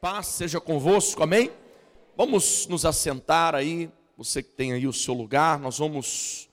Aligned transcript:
Paz 0.00 0.28
seja 0.28 0.58
convosco, 0.58 1.22
amém? 1.22 1.50
Vamos 2.16 2.66
nos 2.68 2.86
assentar 2.86 3.54
aí, 3.54 3.92
você 4.16 4.42
que 4.42 4.48
tem 4.48 4.72
aí 4.72 4.86
o 4.86 4.94
seu 4.94 5.12
lugar, 5.12 5.58
nós 5.58 5.76
vamos 5.76 6.48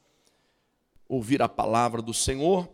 ouvir 1.07 1.41
a 1.41 1.47
palavra 1.47 2.02
do 2.02 2.13
Senhor. 2.13 2.68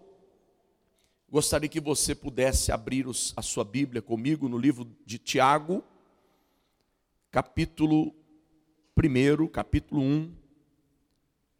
Gostaria 1.30 1.70
que 1.70 1.80
você 1.80 2.16
pudesse 2.16 2.72
abrir 2.72 3.06
os, 3.06 3.34
a 3.38 3.44
sua 3.44 3.64
Bíblia 3.64 4.02
comigo 4.02 4.50
no 4.50 4.58
livro 4.58 4.92
de 5.06 5.20
Tiago, 5.20 5.84
capítulo 7.30 8.12
1, 8.98 9.48
capítulo 9.50 10.02
1, 10.02 10.36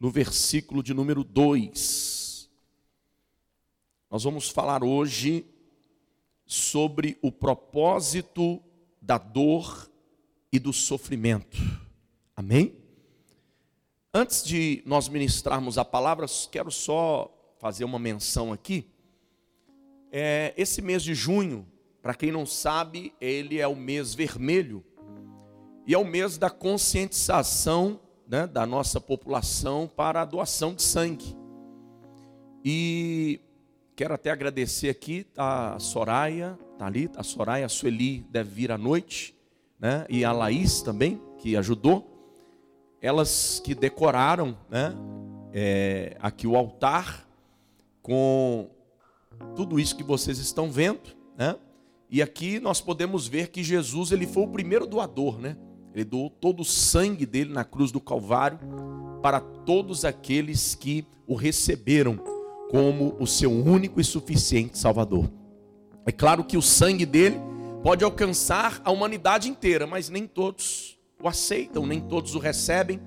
no 0.00 0.10
versículo 0.10 0.82
de 0.82 0.92
número 0.92 1.22
2. 1.22 2.50
Nós 4.10 4.24
vamos 4.24 4.48
falar 4.48 4.82
hoje 4.82 5.46
sobre 6.44 7.16
o 7.22 7.30
propósito 7.30 8.60
da 9.04 9.18
dor 9.18 9.90
e 10.50 10.58
do 10.58 10.72
sofrimento. 10.72 11.58
Amém? 12.34 12.74
Antes 14.12 14.42
de 14.42 14.82
nós 14.86 15.08
ministrarmos 15.08 15.76
a 15.76 15.84
palavra, 15.84 16.26
quero 16.50 16.70
só 16.70 17.30
fazer 17.58 17.84
uma 17.84 17.98
menção 17.98 18.52
aqui. 18.52 18.90
É, 20.10 20.54
esse 20.56 20.80
mês 20.80 21.02
de 21.02 21.14
junho, 21.14 21.66
para 22.00 22.14
quem 22.14 22.32
não 22.32 22.46
sabe, 22.46 23.12
ele 23.20 23.58
é 23.58 23.66
o 23.66 23.76
mês 23.76 24.14
vermelho 24.14 24.84
e 25.86 25.92
é 25.92 25.98
o 25.98 26.04
mês 26.04 26.38
da 26.38 26.48
conscientização 26.48 28.00
né, 28.26 28.46
da 28.46 28.64
nossa 28.64 29.00
população 29.00 29.86
para 29.86 30.22
a 30.22 30.24
doação 30.24 30.74
de 30.74 30.82
sangue. 30.82 31.36
E 32.64 33.40
quero 33.94 34.14
até 34.14 34.30
agradecer 34.30 34.88
aqui 34.88 35.26
a 35.36 35.78
Soraya, 35.78 36.58
tá 36.78 36.86
ali, 36.86 37.10
a 37.16 37.22
Soraya, 37.22 37.66
a 37.66 37.68
Sueli 37.68 38.26
deve 38.30 38.50
vir 38.50 38.72
à 38.72 38.78
noite, 38.78 39.34
né? 39.78 40.06
E 40.08 40.24
a 40.24 40.32
Laís 40.32 40.82
também, 40.82 41.20
que 41.38 41.56
ajudou. 41.56 42.10
Elas 43.00 43.60
que 43.62 43.74
decoraram, 43.74 44.56
né? 44.70 44.94
É, 45.52 46.16
aqui 46.20 46.46
o 46.46 46.56
altar 46.56 47.28
com 48.02 48.70
tudo 49.54 49.78
isso 49.78 49.96
que 49.96 50.02
vocês 50.02 50.38
estão 50.38 50.70
vendo, 50.70 51.16
né? 51.36 51.56
E 52.10 52.22
aqui 52.22 52.60
nós 52.60 52.80
podemos 52.80 53.26
ver 53.26 53.48
que 53.48 53.62
Jesus 53.62 54.12
ele 54.12 54.26
foi 54.26 54.44
o 54.44 54.48
primeiro 54.48 54.86
doador, 54.86 55.38
né? 55.38 55.56
Ele 55.94 56.04
doou 56.04 56.28
todo 56.28 56.60
o 56.60 56.64
sangue 56.64 57.24
dele 57.24 57.52
na 57.52 57.64
cruz 57.64 57.92
do 57.92 58.00
Calvário 58.00 58.58
para 59.22 59.40
todos 59.40 60.04
aqueles 60.04 60.74
que 60.74 61.06
o 61.26 61.34
receberam 61.34 62.18
como 62.70 63.16
o 63.20 63.26
seu 63.26 63.50
único 63.50 64.00
e 64.00 64.04
suficiente 64.04 64.76
Salvador. 64.76 65.30
É 66.06 66.12
claro 66.12 66.44
que 66.44 66.56
o 66.56 66.62
sangue 66.62 67.06
dele 67.06 67.40
pode 67.82 68.04
alcançar 68.04 68.80
a 68.84 68.90
humanidade 68.90 69.48
inteira, 69.48 69.86
mas 69.86 70.08
nem 70.08 70.26
todos 70.26 70.98
o 71.22 71.28
aceitam, 71.28 71.86
nem 71.86 72.00
todos 72.00 72.34
o 72.34 72.38
recebem. 72.38 73.00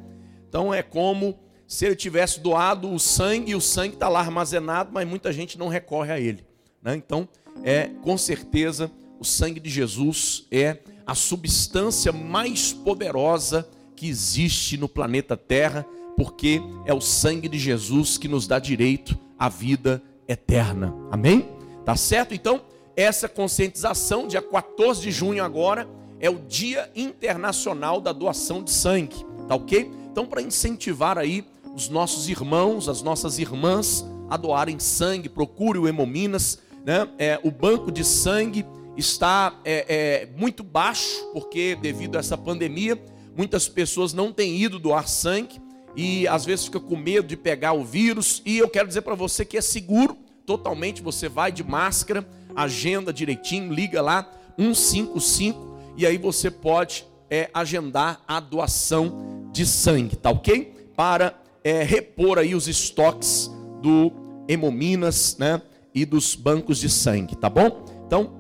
Então 0.48 0.74
é 0.74 0.82
como 0.82 1.38
se 1.68 1.86
ele 1.86 1.96
tivesse 1.96 2.40
doado 2.40 2.92
o 2.92 3.00
sangue 3.00 3.52
e 3.52 3.56
o 3.56 3.62
sangue 3.62 3.96
está 3.96 4.08
lá 4.08 4.20
armazenado, 4.20 4.90
mas 4.94 5.08
muita 5.08 5.34
gente 5.34 5.58
não 5.58 5.68
recorre 5.68 6.12
a 6.12 6.20
ele. 6.20 6.46
Né? 6.82 6.96
Então, 6.96 7.28
é 7.64 7.90
com 8.02 8.18
certeza 8.18 8.90
o 9.20 9.26
sangue 9.26 9.60
de 9.60 9.70
Jesus 9.70 10.46
é 10.52 10.78
a 11.06 11.14
substância 11.14 12.12
mais 12.12 12.72
poderosa 12.72 13.68
que 13.96 14.08
existe 14.08 14.78
no 14.78 14.88
planeta 14.88 15.36
Terra, 15.36 15.86
porque 16.16 16.62
é 16.86 16.94
o 16.94 17.02
sangue 17.02 17.50
de 17.50 17.60
Jesus 17.60 18.18
que 18.18 18.28
nos 18.28 18.48
dá 18.48 18.60
direito 18.60 19.18
à 19.38 19.50
vida 19.50 20.02
eterna. 20.28 20.94
Amém? 21.12 21.50
Tá 21.84 21.96
certo? 21.96 22.34
Então, 22.34 22.62
essa 22.98 23.30
conscientização, 23.30 24.28
dia 24.28 24.42
14 24.42 25.00
de 25.00 25.12
junho 25.12 25.44
agora, 25.44 25.88
é 26.20 26.32
o 26.32 26.40
Dia 26.40 26.90
Internacional 26.96 28.02
da 28.02 28.12
Doação 28.12 28.64
de 28.64 28.72
Sangue, 28.72 29.24
tá 29.48 29.54
ok? 29.54 29.90
Então, 30.12 30.26
para 30.26 30.42
incentivar 30.42 31.16
aí 31.16 31.46
os 31.76 31.90
nossos 31.90 32.28
irmãos, 32.28 32.90
as 32.90 33.04
nossas 33.04 33.38
irmãs 33.38 34.04
a 34.28 34.36
doarem 34.36 34.80
sangue, 34.80 35.30
procure 35.30 35.78
o 35.78 35.88
Hemominas, 35.88 36.60
né? 36.84 37.08
É, 37.20 37.40
o 37.44 37.52
banco 37.52 37.92
de 37.92 38.04
sangue 38.04 38.66
está 38.98 39.54
é, 39.64 39.86
é, 39.88 40.30
muito 40.36 40.64
baixo, 40.64 41.30
porque 41.34 41.78
devido 41.80 42.16
a 42.16 42.20
essa 42.20 42.36
pandemia, 42.36 43.00
muitas 43.36 43.70
pessoas 43.70 44.12
não 44.12 44.34
têm 44.34 44.58
ido 44.58 44.80
doar 44.80 45.08
sangue 45.08 45.62
e 45.96 46.28
às 46.28 46.46
vezes 46.46 46.66
fica 46.66 46.80
com 46.80 46.96
medo 46.96 47.28
de 47.28 47.38
pegar 47.38 47.74
o 47.74 47.86
vírus. 47.86 48.42
E 48.44 48.58
eu 48.58 48.68
quero 48.68 48.88
dizer 48.88 49.02
para 49.02 49.14
você 49.14 49.46
que 49.46 49.56
é 49.56 49.62
seguro, 49.62 50.18
totalmente. 50.48 51.02
Você 51.04 51.30
vai 51.30 51.52
de 51.52 51.64
máscara, 51.64 52.28
agenda 52.58 53.14
direitinho, 53.14 53.72
liga 53.72 54.02
lá 54.02 54.28
155 54.58 55.78
e 55.96 56.06
aí 56.06 56.18
você 56.18 56.50
pode 56.50 57.06
é, 57.30 57.50
agendar 57.54 58.22
a 58.28 58.40
doação 58.40 59.50
de 59.52 59.66
sangue, 59.66 60.16
tá 60.16 60.32
ok? 60.32 60.90
Para 60.96 61.40
é, 61.64 61.84
repor 61.84 62.40
aí 62.40 62.56
os 62.56 62.68
estoques 62.68 63.52
do 63.82 64.12
Hemominas, 64.48 65.38
né? 65.38 65.62
E 65.94 66.06
dos 66.06 66.36
bancos 66.36 66.80
de 66.80 66.90
sangue, 66.90 67.36
tá 67.36 67.50
bom? 67.50 67.86
Então, 68.06 68.34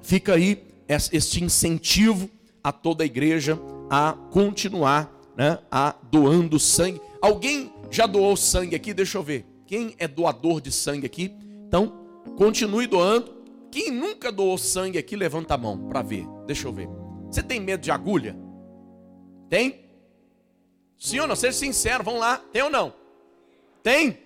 fica 0.00 0.34
aí 0.34 0.64
este 0.88 1.42
incentivo 1.42 2.28
a 2.62 2.72
toda 2.72 3.02
a 3.02 3.06
igreja 3.06 3.58
a 3.90 4.12
continuar, 4.30 5.12
né? 5.36 5.58
A 5.70 5.94
doando 6.10 6.58
sangue. 6.58 7.00
Alguém 7.20 7.72
já 7.90 8.06
doou 8.06 8.36
sangue 8.36 8.74
aqui? 8.76 8.92
Deixa 8.92 9.18
eu 9.18 9.22
ver. 9.22 9.46
Quem 9.66 9.94
é 9.98 10.08
doador 10.08 10.60
de 10.60 10.72
sangue 10.72 11.06
aqui? 11.06 11.32
Então, 11.66 11.92
continue 12.36 12.86
doando. 12.86 13.37
Quem 13.70 13.90
nunca 13.90 14.32
doou 14.32 14.56
sangue 14.56 14.98
aqui, 14.98 15.16
levanta 15.16 15.54
a 15.54 15.58
mão 15.58 15.88
para 15.88 16.02
ver. 16.02 16.26
Deixa 16.46 16.66
eu 16.66 16.72
ver. 16.72 16.88
Você 17.30 17.42
tem 17.42 17.60
medo 17.60 17.82
de 17.82 17.90
agulha? 17.90 18.36
Tem? 19.48 19.84
Sim 20.98 21.20
ou 21.20 21.26
não? 21.26 21.36
Seja 21.36 21.56
sincero, 21.56 22.02
vamos 22.02 22.20
lá. 22.20 22.38
Tem 22.52 22.62
ou 22.62 22.70
não? 22.70 22.92
Tem? 23.82 24.18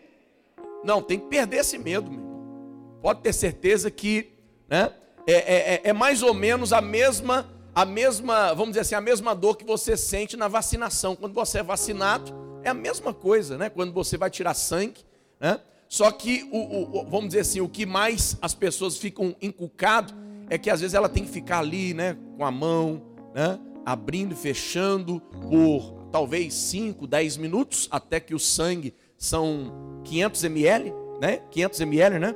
Não, 0.84 1.02
tem 1.02 1.18
que 1.18 1.26
perder 1.26 1.58
esse 1.58 1.78
medo, 1.78 2.10
meu 2.10 2.20
irmão. 2.20 2.98
Pode 3.00 3.20
ter 3.20 3.32
certeza 3.32 3.90
que 3.90 4.32
né, 4.68 4.92
é, 5.26 5.32
é, 5.32 5.74
é, 5.74 5.80
é 5.84 5.92
mais 5.92 6.22
ou 6.22 6.32
menos 6.32 6.72
a 6.72 6.80
mesma, 6.80 7.48
a 7.74 7.84
mesma, 7.84 8.54
vamos 8.54 8.70
dizer 8.70 8.80
assim, 8.80 8.94
a 8.94 9.00
mesma 9.00 9.34
dor 9.34 9.56
que 9.56 9.64
você 9.64 9.96
sente 9.96 10.36
na 10.36 10.48
vacinação. 10.48 11.14
Quando 11.16 11.34
você 11.34 11.58
é 11.58 11.62
vacinado, 11.62 12.32
é 12.62 12.70
a 12.70 12.74
mesma 12.74 13.12
coisa, 13.12 13.58
né? 13.58 13.68
Quando 13.68 13.92
você 13.92 14.16
vai 14.16 14.30
tirar 14.30 14.54
sangue, 14.54 15.04
né? 15.40 15.60
Só 15.92 16.10
que, 16.10 16.48
o, 16.50 17.00
o, 17.00 17.04
vamos 17.04 17.26
dizer 17.26 17.40
assim, 17.40 17.60
o 17.60 17.68
que 17.68 17.84
mais 17.84 18.38
as 18.40 18.54
pessoas 18.54 18.96
ficam 18.96 19.36
inculcado 19.42 20.14
é 20.48 20.56
que 20.56 20.70
às 20.70 20.80
vezes 20.80 20.94
ela 20.94 21.06
tem 21.06 21.22
que 21.22 21.30
ficar 21.30 21.58
ali, 21.58 21.92
né, 21.92 22.16
com 22.34 22.46
a 22.46 22.50
mão, 22.50 23.02
né, 23.34 23.60
abrindo 23.84 24.32
e 24.32 24.34
fechando 24.34 25.20
por 25.20 26.08
talvez 26.10 26.54
5, 26.54 27.06
10 27.06 27.36
minutos, 27.36 27.88
até 27.90 28.18
que 28.20 28.34
o 28.34 28.38
sangue 28.38 28.94
são 29.18 30.00
500 30.04 30.44
ml, 30.44 30.94
né? 31.20 31.42
500 31.50 31.80
ml, 31.82 32.18
né? 32.18 32.34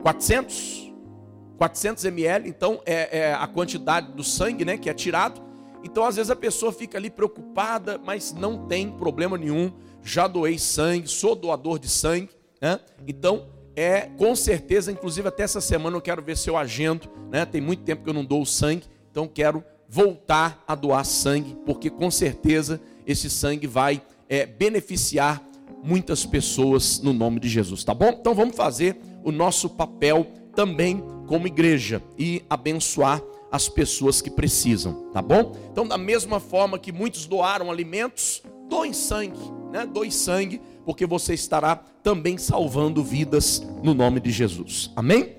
400, 0.00 0.92
400 1.58 2.04
ml, 2.04 2.48
então 2.48 2.80
é, 2.86 3.18
é 3.18 3.34
a 3.34 3.46
quantidade 3.48 4.12
do 4.12 4.22
sangue, 4.22 4.64
né, 4.64 4.78
que 4.78 4.88
é 4.88 4.94
tirado. 4.94 5.42
Então 5.82 6.04
às 6.04 6.14
vezes 6.14 6.30
a 6.30 6.36
pessoa 6.36 6.72
fica 6.72 6.96
ali 6.96 7.10
preocupada, 7.10 8.00
mas 8.04 8.32
não 8.32 8.68
tem 8.68 8.88
problema 8.88 9.36
nenhum 9.36 9.72
já 10.04 10.28
doei 10.28 10.58
sangue, 10.58 11.08
sou 11.08 11.34
doador 11.34 11.78
de 11.78 11.88
sangue, 11.88 12.30
né? 12.60 12.78
Então, 13.08 13.46
é 13.74 14.02
com 14.02 14.36
certeza, 14.36 14.92
inclusive 14.92 15.26
até 15.26 15.42
essa 15.42 15.60
semana 15.60 15.96
eu 15.96 16.02
quero 16.02 16.22
ver 16.22 16.36
se 16.36 16.48
eu 16.48 16.56
agendo, 16.56 17.08
né? 17.30 17.44
Tem 17.44 17.60
muito 17.60 17.82
tempo 17.82 18.04
que 18.04 18.10
eu 18.10 18.14
não 18.14 18.24
dou 18.24 18.44
sangue, 18.44 18.84
então 19.10 19.26
quero 19.26 19.64
voltar 19.88 20.62
a 20.66 20.74
doar 20.74 21.04
sangue, 21.04 21.56
porque 21.64 21.90
com 21.90 22.10
certeza 22.10 22.80
esse 23.06 23.28
sangue 23.28 23.66
vai 23.66 24.02
é, 24.28 24.46
beneficiar 24.46 25.42
muitas 25.82 26.24
pessoas 26.24 27.00
no 27.00 27.12
nome 27.12 27.40
de 27.40 27.48
Jesus, 27.48 27.82
tá 27.82 27.94
bom? 27.94 28.10
Então 28.10 28.34
vamos 28.34 28.56
fazer 28.56 28.96
o 29.24 29.32
nosso 29.32 29.68
papel 29.70 30.26
também 30.54 31.02
como 31.26 31.46
igreja 31.46 32.02
e 32.18 32.42
abençoar 32.48 33.22
as 33.50 33.68
pessoas 33.68 34.20
que 34.20 34.30
precisam, 34.30 35.10
tá 35.12 35.22
bom? 35.22 35.52
Então, 35.70 35.86
da 35.86 35.96
mesma 35.96 36.40
forma 36.40 36.78
que 36.78 36.90
muitos 36.90 37.26
doaram 37.26 37.70
alimentos, 37.70 38.42
doem 38.68 38.92
sangue, 38.92 39.38
né? 39.74 39.84
Doe 39.84 40.08
sangue, 40.08 40.60
porque 40.84 41.04
você 41.04 41.34
estará 41.34 41.74
também 41.74 42.38
salvando 42.38 43.02
vidas 43.02 43.58
no 43.82 43.92
nome 43.92 44.20
de 44.20 44.30
Jesus. 44.30 44.92
Amém? 44.94 45.36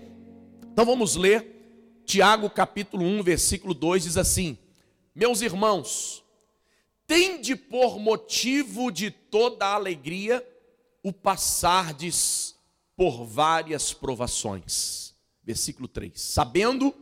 Então 0.74 0.86
vamos 0.86 1.16
ler 1.16 2.04
Tiago 2.06 2.50
capítulo 2.50 3.06
1, 3.06 3.24
versículo 3.24 3.74
2 3.74 4.04
diz 4.04 4.18
assim: 4.18 4.58
Meus 5.16 5.42
irmãos, 5.42 6.22
tende 7.08 7.56
por 7.56 7.98
motivo 7.98 8.92
de 8.92 9.10
toda 9.10 9.68
alegria 9.68 10.46
o 11.02 11.14
passardes 11.14 12.58
por 12.98 13.24
várias 13.24 13.94
provações. 13.94 15.16
Versículo 15.46 15.88
3: 15.88 16.12
Sabendo 16.22 16.94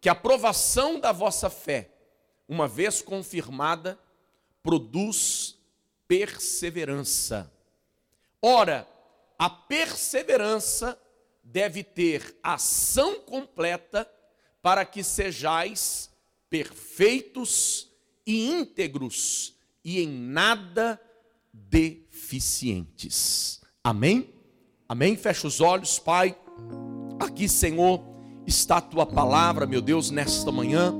que 0.00 0.08
a 0.08 0.14
provação 0.14 0.98
da 0.98 1.12
vossa 1.12 1.48
fé, 1.48 1.88
uma 2.48 2.66
vez 2.66 3.00
confirmada, 3.00 3.96
produz 4.60 5.43
perseverança. 6.06 7.50
Ora, 8.40 8.86
a 9.38 9.48
perseverança 9.48 10.98
deve 11.42 11.82
ter 11.82 12.36
ação 12.42 13.20
completa 13.20 14.08
para 14.62 14.84
que 14.84 15.02
sejais 15.02 16.10
perfeitos 16.48 17.90
e 18.26 18.50
íntegros 18.50 19.54
e 19.84 20.00
em 20.00 20.08
nada 20.08 21.00
deficientes. 21.52 23.60
Amém? 23.82 24.32
Amém? 24.88 25.16
Fecha 25.16 25.46
os 25.46 25.60
olhos, 25.60 25.98
Pai. 25.98 26.36
Aqui, 27.20 27.48
Senhor, 27.48 28.02
está 28.46 28.78
a 28.78 28.80
tua 28.80 29.06
palavra, 29.06 29.66
meu 29.66 29.80
Deus, 29.80 30.10
nesta 30.10 30.50
manhã. 30.50 30.94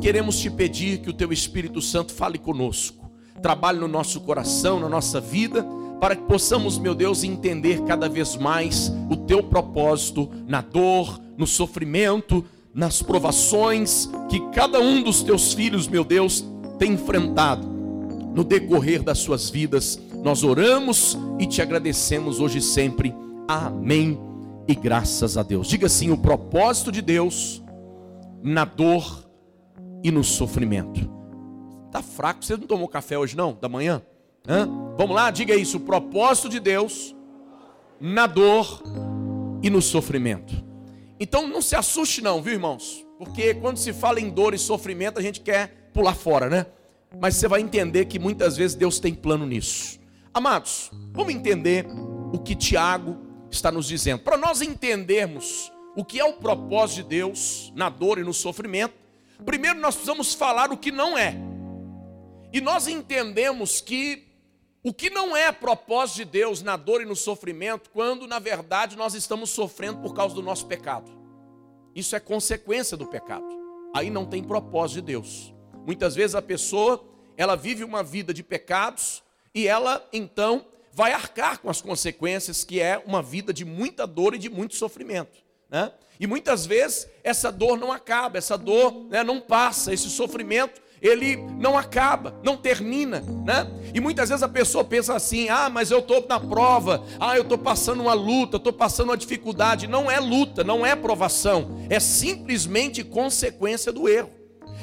Queremos 0.00 0.38
te 0.38 0.50
pedir 0.50 1.02
que 1.02 1.10
o 1.10 1.12
teu 1.12 1.32
Espírito 1.32 1.82
Santo 1.82 2.12
fale 2.12 2.38
conosco, 2.38 2.99
trabalhe 3.42 3.78
no 3.78 3.88
nosso 3.88 4.20
coração, 4.20 4.78
na 4.80 4.88
nossa 4.88 5.20
vida, 5.20 5.66
para 6.00 6.16
que 6.16 6.22
possamos, 6.22 6.78
meu 6.78 6.94
Deus, 6.94 7.24
entender 7.24 7.82
cada 7.82 8.08
vez 8.08 8.36
mais 8.36 8.92
o 9.10 9.16
teu 9.16 9.42
propósito 9.42 10.30
na 10.46 10.60
dor, 10.60 11.20
no 11.36 11.46
sofrimento, 11.46 12.44
nas 12.74 13.02
provações 13.02 14.08
que 14.28 14.40
cada 14.50 14.80
um 14.80 15.02
dos 15.02 15.22
teus 15.22 15.52
filhos, 15.52 15.86
meu 15.86 16.04
Deus, 16.04 16.44
tem 16.78 16.92
enfrentado 16.92 17.66
no 18.34 18.44
decorrer 18.44 19.02
das 19.02 19.18
suas 19.18 19.50
vidas. 19.50 20.00
Nós 20.22 20.42
oramos 20.44 21.18
e 21.38 21.46
te 21.46 21.60
agradecemos 21.60 22.40
hoje 22.40 22.58
e 22.58 22.62
sempre. 22.62 23.14
Amém. 23.48 24.18
E 24.68 24.74
graças 24.74 25.36
a 25.36 25.42
Deus. 25.42 25.66
Diga 25.66 25.86
assim: 25.86 26.10
o 26.10 26.16
propósito 26.16 26.92
de 26.92 27.02
Deus 27.02 27.62
na 28.42 28.64
dor 28.64 29.28
e 30.02 30.10
no 30.10 30.24
sofrimento. 30.24 31.19
Tá 31.90 32.02
fraco? 32.02 32.44
Você 32.44 32.56
não 32.56 32.66
tomou 32.66 32.88
café 32.88 33.18
hoje 33.18 33.36
não? 33.36 33.52
Da 33.52 33.68
manhã? 33.68 34.02
Hã? 34.48 34.66
Vamos 34.96 35.14
lá, 35.14 35.30
diga 35.30 35.54
isso. 35.54 35.78
O 35.78 35.80
propósito 35.80 36.48
de 36.48 36.60
Deus 36.60 37.14
na 38.00 38.26
dor 38.26 38.82
e 39.62 39.68
no 39.68 39.82
sofrimento. 39.82 40.54
Então 41.18 41.46
não 41.46 41.60
se 41.60 41.76
assuste 41.76 42.22
não, 42.22 42.40
viu, 42.40 42.54
irmãos? 42.54 43.04
Porque 43.18 43.54
quando 43.54 43.76
se 43.76 43.92
fala 43.92 44.20
em 44.20 44.30
dor 44.30 44.54
e 44.54 44.58
sofrimento, 44.58 45.18
a 45.18 45.22
gente 45.22 45.40
quer 45.40 45.90
pular 45.92 46.14
fora, 46.14 46.48
né? 46.48 46.66
Mas 47.20 47.36
você 47.36 47.46
vai 47.46 47.60
entender 47.60 48.06
que 48.06 48.18
muitas 48.18 48.56
vezes 48.56 48.74
Deus 48.74 48.98
tem 48.98 49.12
plano 49.12 49.44
nisso. 49.44 50.00
Amados, 50.32 50.90
vamos 51.12 51.34
entender 51.34 51.86
o 52.32 52.38
que 52.38 52.54
Tiago 52.54 53.18
está 53.50 53.70
nos 53.70 53.86
dizendo. 53.86 54.20
Para 54.20 54.38
nós 54.38 54.62
entendermos 54.62 55.70
o 55.96 56.04
que 56.04 56.20
é 56.20 56.24
o 56.24 56.34
propósito 56.34 57.02
de 57.02 57.08
Deus 57.08 57.72
na 57.74 57.88
dor 57.88 58.18
e 58.18 58.24
no 58.24 58.32
sofrimento, 58.32 58.94
primeiro 59.44 59.80
nós 59.80 59.96
precisamos 59.96 60.32
falar 60.32 60.70
o 60.72 60.76
que 60.76 60.92
não 60.92 61.18
é. 61.18 61.49
E 62.52 62.60
nós 62.60 62.88
entendemos 62.88 63.80
que 63.80 64.26
o 64.82 64.92
que 64.92 65.10
não 65.10 65.36
é 65.36 65.52
propósito 65.52 66.16
de 66.16 66.24
Deus 66.24 66.62
na 66.62 66.76
dor 66.76 67.02
e 67.02 67.04
no 67.04 67.14
sofrimento, 67.14 67.90
quando 67.90 68.26
na 68.26 68.38
verdade 68.38 68.96
nós 68.96 69.14
estamos 69.14 69.50
sofrendo 69.50 70.00
por 70.00 70.14
causa 70.14 70.34
do 70.34 70.42
nosso 70.42 70.66
pecado. 70.66 71.10
Isso 71.94 72.16
é 72.16 72.20
consequência 72.20 72.96
do 72.96 73.06
pecado. 73.06 73.46
Aí 73.94 74.10
não 74.10 74.24
tem 74.24 74.42
propósito 74.42 74.96
de 74.96 75.02
Deus. 75.02 75.52
Muitas 75.86 76.14
vezes 76.14 76.34
a 76.34 76.42
pessoa, 76.42 77.04
ela 77.36 77.56
vive 77.56 77.84
uma 77.84 78.02
vida 78.02 78.32
de 78.32 78.42
pecados 78.42 79.22
e 79.54 79.66
ela 79.66 80.06
então 80.12 80.66
vai 80.92 81.12
arcar 81.12 81.58
com 81.58 81.70
as 81.70 81.80
consequências 81.80 82.64
que 82.64 82.80
é 82.80 83.02
uma 83.06 83.22
vida 83.22 83.52
de 83.52 83.64
muita 83.64 84.06
dor 84.06 84.34
e 84.34 84.38
de 84.38 84.48
muito 84.48 84.74
sofrimento, 84.76 85.38
né? 85.68 85.92
E 86.18 86.26
muitas 86.26 86.66
vezes 86.66 87.08
essa 87.24 87.50
dor 87.50 87.78
não 87.78 87.90
acaba, 87.90 88.36
essa 88.36 88.58
dor 88.58 89.06
né, 89.08 89.24
não 89.24 89.40
passa, 89.40 89.92
esse 89.92 90.10
sofrimento 90.10 90.82
ele 91.02 91.36
não 91.58 91.78
acaba, 91.78 92.34
não 92.42 92.56
termina, 92.56 93.24
né? 93.44 93.66
E 93.94 94.00
muitas 94.00 94.28
vezes 94.28 94.42
a 94.42 94.48
pessoa 94.48 94.84
pensa 94.84 95.14
assim: 95.14 95.48
ah, 95.48 95.70
mas 95.70 95.90
eu 95.90 96.00
estou 96.00 96.26
na 96.28 96.38
prova, 96.38 97.02
ah, 97.18 97.36
eu 97.36 97.42
estou 97.42 97.56
passando 97.56 98.00
uma 98.02 98.12
luta, 98.12 98.58
estou 98.58 98.72
passando 98.72 99.08
uma 99.08 99.16
dificuldade. 99.16 99.86
Não 99.86 100.10
é 100.10 100.20
luta, 100.20 100.62
não 100.62 100.84
é 100.84 100.94
provação, 100.94 101.78
é 101.88 101.98
simplesmente 101.98 103.02
consequência 103.02 103.90
do 103.90 104.08
erro, 104.08 104.30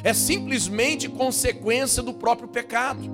é 0.03 0.13
simplesmente 0.13 1.07
consequência 1.07 2.01
do 2.01 2.13
próprio 2.13 2.47
pecado. 2.47 3.09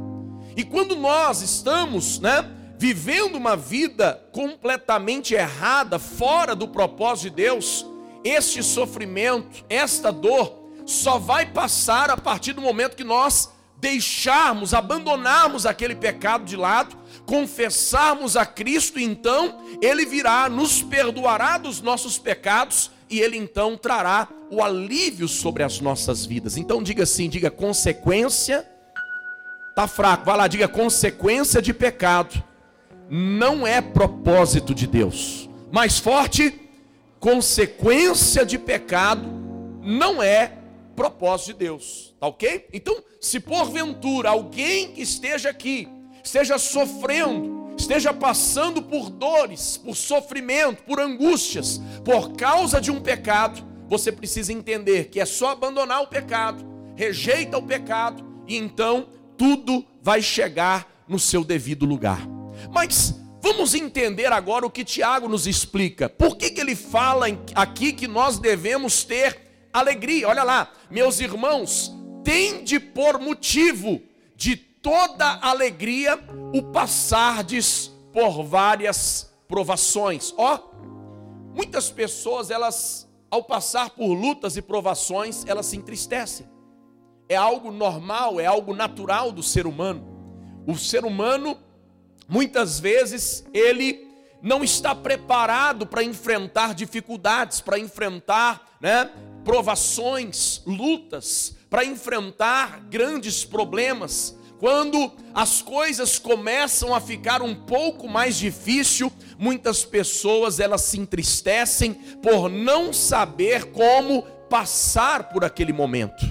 E 0.56 0.64
quando 0.64 0.96
nós 0.96 1.42
estamos, 1.42 2.20
né? 2.20 2.50
Vivendo 2.76 3.36
uma 3.36 3.56
vida 3.56 4.28
completamente 4.34 5.34
errada, 5.34 5.98
fora 5.98 6.54
do 6.54 6.68
propósito 6.68 7.30
de 7.30 7.36
Deus, 7.44 7.86
este 8.24 8.62
sofrimento, 8.62 9.64
esta 9.70 10.12
dor, 10.12 10.63
só 10.86 11.18
vai 11.18 11.46
passar 11.46 12.10
a 12.10 12.18
partir 12.18 12.54
do 12.54 12.62
momento 12.62 12.96
que 12.96 13.04
nós 13.04 13.50
deixarmos, 13.84 14.74
abandonarmos 14.74 15.66
aquele 15.66 15.94
pecado 15.94 16.46
de 16.46 16.56
lado, 16.56 16.96
confessarmos 17.26 18.38
a 18.38 18.46
Cristo, 18.46 18.98
então 18.98 19.62
Ele 19.82 20.06
virá, 20.06 20.48
nos 20.48 20.82
perdoará 20.82 21.58
dos 21.58 21.82
nossos 21.82 22.18
pecados 22.18 22.90
e 23.10 23.20
Ele 23.20 23.36
então 23.36 23.76
trará 23.76 24.30
o 24.50 24.64
alívio 24.64 25.28
sobre 25.28 25.64
as 25.64 25.82
nossas 25.82 26.26
vidas. 26.26 26.56
Então 26.56 26.82
diga 26.82 27.04
assim, 27.04 27.28
diga 27.28 27.52
consequência, 27.52 28.66
tá 29.76 29.86
fraco, 29.86 30.26
vai 30.26 30.38
lá, 30.38 30.48
diga 30.48 30.68
consequência 30.70 31.62
de 31.62 31.74
pecado, 31.74 32.42
não 33.10 33.68
é 33.68 33.82
propósito 33.82 34.74
de 34.74 34.88
Deus. 34.88 35.50
Mais 35.74 36.00
forte, 36.00 36.58
consequência 37.20 38.46
de 38.46 38.58
pecado 38.58 39.30
não 39.82 40.24
é 40.24 40.63
propósito 40.96 41.48
de 41.48 41.66
Deus, 41.66 42.16
tá 42.20 42.28
ok? 42.28 42.68
Então, 42.72 42.96
se 43.20 43.40
porventura 43.40 44.30
alguém 44.30 44.92
que 44.92 45.02
esteja 45.02 45.50
aqui, 45.50 45.88
esteja 46.24 46.58
sofrendo, 46.58 47.74
esteja 47.78 48.14
passando 48.14 48.82
por 48.82 49.10
dores, 49.10 49.78
por 49.78 49.96
sofrimento, 49.96 50.84
por 50.84 51.00
angústias, 51.00 51.82
por 52.04 52.34
causa 52.34 52.80
de 52.80 52.92
um 52.92 53.02
pecado, 53.02 53.64
você 53.90 54.12
precisa 54.12 54.54
entender 54.54 55.10
que 55.10 55.20
é 55.20 55.26
só 55.26 55.50
abandonar 55.50 56.02
o 56.02 56.08
pecado, 56.08 56.66
rejeita 56.96 57.58
o 57.58 57.64
pecado, 57.64 58.24
e 58.48 58.58
então 58.58 59.08
tudo 59.38 59.86
vai 60.02 60.22
chegar 60.22 61.04
no 61.08 61.20
seu 61.20 61.44
devido 61.44 61.86
lugar. 61.86 62.28
Mas 62.72 63.16
vamos 63.42 63.74
entender 63.74 64.32
agora 64.32 64.66
o 64.66 64.70
que 64.70 64.84
Tiago 64.84 65.28
nos 65.28 65.48
explica. 65.48 66.08
Por 66.08 66.38
que, 66.38 66.50
que 66.50 66.62
ele 66.62 66.76
fala 66.76 67.26
aqui 67.54 67.92
que 67.92 68.08
nós 68.08 68.40
devemos 68.40 69.04
ter 69.04 69.43
alegria. 69.74 70.28
Olha 70.30 70.44
lá, 70.44 70.72
meus 70.90 71.20
irmãos, 71.20 71.92
tende 72.24 72.80
por 72.80 73.20
motivo 73.20 74.02
de 74.36 74.56
toda 74.56 75.40
alegria 75.42 76.20
o 76.54 76.62
passardes 76.72 77.92
por 78.14 78.44
várias 78.44 79.34
provações. 79.48 80.34
Ó, 80.38 80.60
muitas 81.54 81.90
pessoas, 81.90 82.52
elas, 82.52 83.10
ao 83.32 83.44
passar 83.44 83.90
por 83.90 84.14
lutas 84.14 84.56
e 84.56 84.62
provações, 84.62 85.44
elas 85.48 85.66
se 85.66 85.78
entristecem. 85.78 86.48
É 87.28 87.36
algo 87.36 87.72
normal, 87.72 88.40
é 88.40 88.46
algo 88.46 88.76
natural 88.76 89.32
do 89.32 89.42
ser 89.42 89.66
humano. 89.66 90.06
O 90.68 90.78
ser 90.78 91.04
humano, 91.04 91.58
muitas 92.28 92.80
vezes, 92.80 93.44
ele 93.54 94.08
não 94.42 94.64
está 94.64 94.94
preparado 94.94 95.88
para 95.88 96.04
enfrentar 96.04 96.76
dificuldades, 96.76 97.62
para 97.62 97.80
enfrentar 97.80 98.78
né, 98.82 99.10
provações, 99.44 100.62
lutas, 100.66 101.56
para 101.70 101.86
enfrentar 101.86 102.82
grandes 102.90 103.44
problemas. 103.44 104.36
Quando 104.60 105.12
as 105.34 105.62
coisas 105.62 106.18
começam 106.18 106.96
a 106.96 107.02
ficar 107.02 107.42
um 107.42 107.54
pouco 107.54 108.08
mais 108.08 108.38
difícil, 108.38 109.12
muitas 109.38 109.84
pessoas 109.84 110.60
elas 110.60 110.82
se 110.82 111.00
entristecem 111.00 111.94
por 112.22 112.50
não 112.50 112.94
saber 112.94 113.72
como 113.72 114.22
passar 114.50 115.30
por 115.30 115.44
aquele 115.44 115.74
momento. 115.74 116.24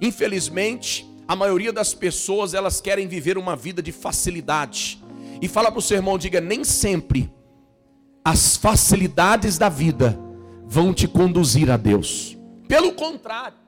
Infelizmente, 0.00 1.04
a 1.26 1.34
maioria 1.34 1.72
das 1.72 1.94
pessoas 1.94 2.54
elas 2.54 2.80
querem 2.80 3.08
viver 3.08 3.38
uma 3.38 3.56
vida 3.56 3.82
de 3.82 3.90
facilidade. 3.90 5.02
E 5.40 5.48
fala 5.48 5.70
para 5.70 5.78
o 5.78 5.82
seu 5.82 5.96
irmão, 5.96 6.16
diga, 6.16 6.40
nem 6.40 6.62
sempre 6.62 7.32
as 8.24 8.56
facilidades 8.56 9.58
da 9.58 9.68
vida 9.68 10.18
vão 10.66 10.94
te 10.94 11.06
conduzir 11.06 11.70
a 11.70 11.76
Deus. 11.76 12.33
Pelo 12.68 12.92
contrário, 12.94 13.58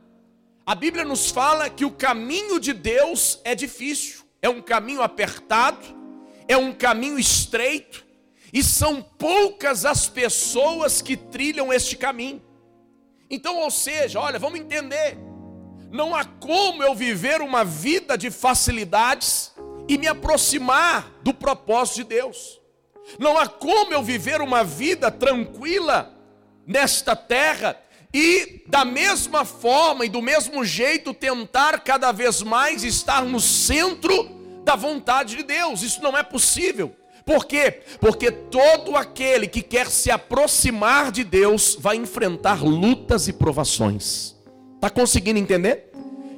a 0.64 0.74
Bíblia 0.74 1.04
nos 1.04 1.30
fala 1.30 1.70
que 1.70 1.84
o 1.84 1.90
caminho 1.90 2.58
de 2.58 2.72
Deus 2.72 3.40
é 3.44 3.54
difícil, 3.54 4.24
é 4.42 4.48
um 4.48 4.60
caminho 4.60 5.02
apertado, 5.02 5.86
é 6.48 6.56
um 6.56 6.72
caminho 6.72 7.18
estreito, 7.18 8.04
e 8.52 8.62
são 8.62 9.02
poucas 9.02 9.84
as 9.84 10.08
pessoas 10.08 11.02
que 11.02 11.16
trilham 11.16 11.72
este 11.72 11.96
caminho. 11.96 12.42
Então, 13.28 13.58
ou 13.58 13.70
seja, 13.70 14.18
olha, 14.20 14.38
vamos 14.38 14.58
entender, 14.58 15.18
não 15.90 16.14
há 16.14 16.24
como 16.24 16.82
eu 16.82 16.94
viver 16.94 17.40
uma 17.40 17.64
vida 17.64 18.16
de 18.16 18.30
facilidades 18.30 19.52
e 19.88 19.98
me 19.98 20.06
aproximar 20.06 21.12
do 21.22 21.32
propósito 21.32 21.96
de 21.96 22.04
Deus. 22.04 22.60
Não 23.18 23.38
há 23.38 23.46
como 23.46 23.92
eu 23.92 24.02
viver 24.02 24.40
uma 24.40 24.64
vida 24.64 25.10
tranquila 25.10 26.12
nesta 26.66 27.14
terra 27.14 27.80
e 28.18 28.62
da 28.66 28.82
mesma 28.82 29.44
forma 29.44 30.06
e 30.06 30.08
do 30.08 30.22
mesmo 30.22 30.64
jeito 30.64 31.12
tentar 31.12 31.80
cada 31.80 32.12
vez 32.12 32.40
mais 32.40 32.82
estar 32.82 33.22
no 33.22 33.38
centro 33.38 34.30
da 34.64 34.74
vontade 34.74 35.36
de 35.36 35.42
Deus. 35.42 35.82
Isso 35.82 36.02
não 36.02 36.16
é 36.16 36.22
possível. 36.22 36.96
Por 37.26 37.44
quê? 37.44 37.82
Porque 38.00 38.30
todo 38.30 38.96
aquele 38.96 39.46
que 39.46 39.60
quer 39.60 39.88
se 39.88 40.10
aproximar 40.10 41.12
de 41.12 41.24
Deus 41.24 41.76
vai 41.78 41.96
enfrentar 41.96 42.64
lutas 42.64 43.28
e 43.28 43.34
provações. 43.34 44.34
Está 44.76 44.88
conseguindo 44.88 45.38
entender? 45.38 45.92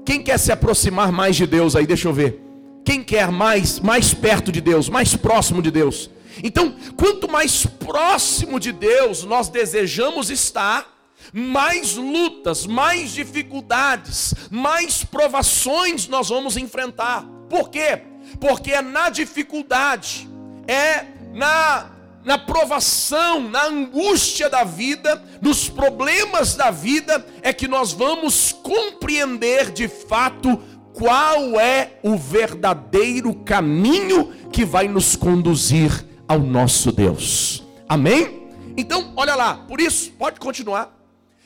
Quem 0.05 0.21
quer 0.21 0.39
se 0.41 0.51
aproximar 0.51 1.13
mais 1.13 1.37
de 1.37 1.47
Deus 1.47 1.77
aí, 1.77 1.87
deixa 1.87 2.09
eu 2.09 2.13
ver. 2.13 2.43
Quem 2.85 3.05
quer 3.05 3.31
mais, 3.31 3.79
mais 3.79 4.13
perto 4.13 4.51
de 4.51 4.61
Deus, 4.61 4.89
mais 4.89 5.15
próximo 5.15 5.63
de 5.63 5.71
Deus? 5.71 6.11
Então, 6.43 6.75
quanto 6.97 7.31
mais 7.31 7.65
próximo 7.65 8.59
de 8.59 8.73
Deus 8.73 9.23
nós 9.23 9.49
desejamos 9.49 10.29
estar, 10.29 10.98
mais 11.33 11.95
lutas, 11.97 12.67
mais 12.67 13.13
dificuldades, 13.13 14.35
mais 14.51 15.05
provações 15.05 16.09
nós 16.09 16.29
vamos 16.29 16.57
enfrentar. 16.57 17.25
Por 17.49 17.71
quê? 17.71 18.03
Porque 18.41 18.73
é 18.73 18.83
na 18.83 19.11
dificuldade, 19.11 20.29
é 20.67 21.07
na 21.35 21.99
na 22.25 22.37
provação, 22.37 23.49
na 23.49 23.69
angústia 23.69 24.51
da 24.51 24.63
vida, 24.63 25.23
nos 25.41 25.67
problemas 25.67 26.55
da 26.55 26.71
vida, 26.71 27.25
é 27.41 27.55
que 27.55 27.67
nós 27.67 27.93
vamos 27.93 28.53
compreender 28.53 29.71
de 29.71 29.89
fato 29.89 30.59
qual 30.93 31.59
é 31.59 31.93
o 32.03 32.19
verdadeiro 32.19 33.33
caminho 33.33 34.33
que 34.53 34.65
vai 34.65 34.89
nos 34.89 35.17
conduzir 35.17 36.05
ao 36.27 36.41
nosso 36.41 36.93
Deus. 36.93 37.63
Amém? 37.89 38.49
Então, 38.77 39.13
olha 39.17 39.35
lá, 39.35 39.55
por 39.55 39.81
isso, 39.81 40.11
pode 40.13 40.39
continuar. 40.39 40.98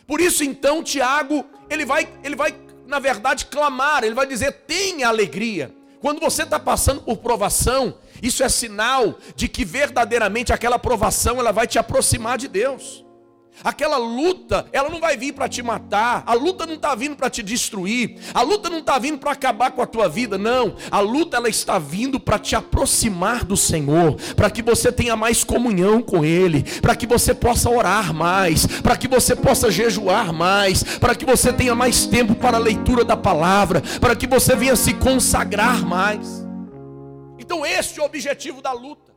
Por 0.06 0.20
isso 0.20 0.44
então 0.44 0.82
Tiago, 0.82 1.44
ele 1.68 1.84
vai, 1.84 2.08
ele 2.22 2.36
vai, 2.36 2.54
na 2.86 2.98
verdade, 2.98 3.46
clamar, 3.46 4.04
ele 4.04 4.14
vai 4.14 4.26
dizer: 4.26 4.52
tenha 4.66 5.08
alegria. 5.08 5.74
Quando 6.00 6.20
você 6.20 6.42
está 6.42 6.58
passando 6.58 7.00
por 7.02 7.18
provação, 7.18 7.96
isso 8.20 8.42
é 8.42 8.48
sinal 8.48 9.18
de 9.36 9.46
que 9.46 9.64
verdadeiramente 9.64 10.52
aquela 10.52 10.78
provação 10.78 11.38
ela 11.38 11.52
vai 11.52 11.66
te 11.66 11.78
aproximar 11.78 12.36
de 12.36 12.48
Deus. 12.48 13.04
Aquela 13.64 13.96
luta, 13.96 14.66
ela 14.72 14.88
não 14.88 14.98
vai 14.98 15.16
vir 15.16 15.32
para 15.32 15.48
te 15.48 15.62
matar, 15.62 16.24
a 16.26 16.34
luta 16.34 16.66
não 16.66 16.74
está 16.74 16.94
vindo 16.94 17.14
para 17.14 17.30
te 17.30 17.42
destruir, 17.42 18.16
a 18.34 18.42
luta 18.42 18.68
não 18.68 18.78
está 18.78 18.98
vindo 18.98 19.18
para 19.18 19.32
acabar 19.32 19.70
com 19.70 19.80
a 19.80 19.86
tua 19.86 20.08
vida, 20.08 20.36
não. 20.36 20.74
A 20.90 20.98
luta 20.98 21.36
ela 21.36 21.48
está 21.48 21.78
vindo 21.78 22.18
para 22.18 22.38
te 22.38 22.56
aproximar 22.56 23.44
do 23.44 23.56
Senhor, 23.56 24.16
para 24.34 24.50
que 24.50 24.62
você 24.62 24.90
tenha 24.90 25.14
mais 25.14 25.44
comunhão 25.44 26.02
com 26.02 26.24
Ele, 26.24 26.64
para 26.80 26.96
que 26.96 27.06
você 27.06 27.32
possa 27.34 27.70
orar 27.70 28.12
mais, 28.12 28.66
para 28.80 28.96
que 28.96 29.06
você 29.06 29.36
possa 29.36 29.70
jejuar 29.70 30.32
mais, 30.32 30.82
para 30.82 31.14
que 31.14 31.24
você 31.24 31.52
tenha 31.52 31.74
mais 31.74 32.04
tempo 32.06 32.34
para 32.34 32.56
a 32.56 32.60
leitura 32.60 33.04
da 33.04 33.16
palavra, 33.16 33.80
para 34.00 34.16
que 34.16 34.26
você 34.26 34.56
venha 34.56 34.74
se 34.74 34.94
consagrar 34.94 35.86
mais. 35.86 36.44
Então, 37.38 37.64
este 37.64 38.00
é 38.00 38.02
o 38.02 38.06
objetivo 38.06 38.60
da 38.60 38.72
luta. 38.72 39.11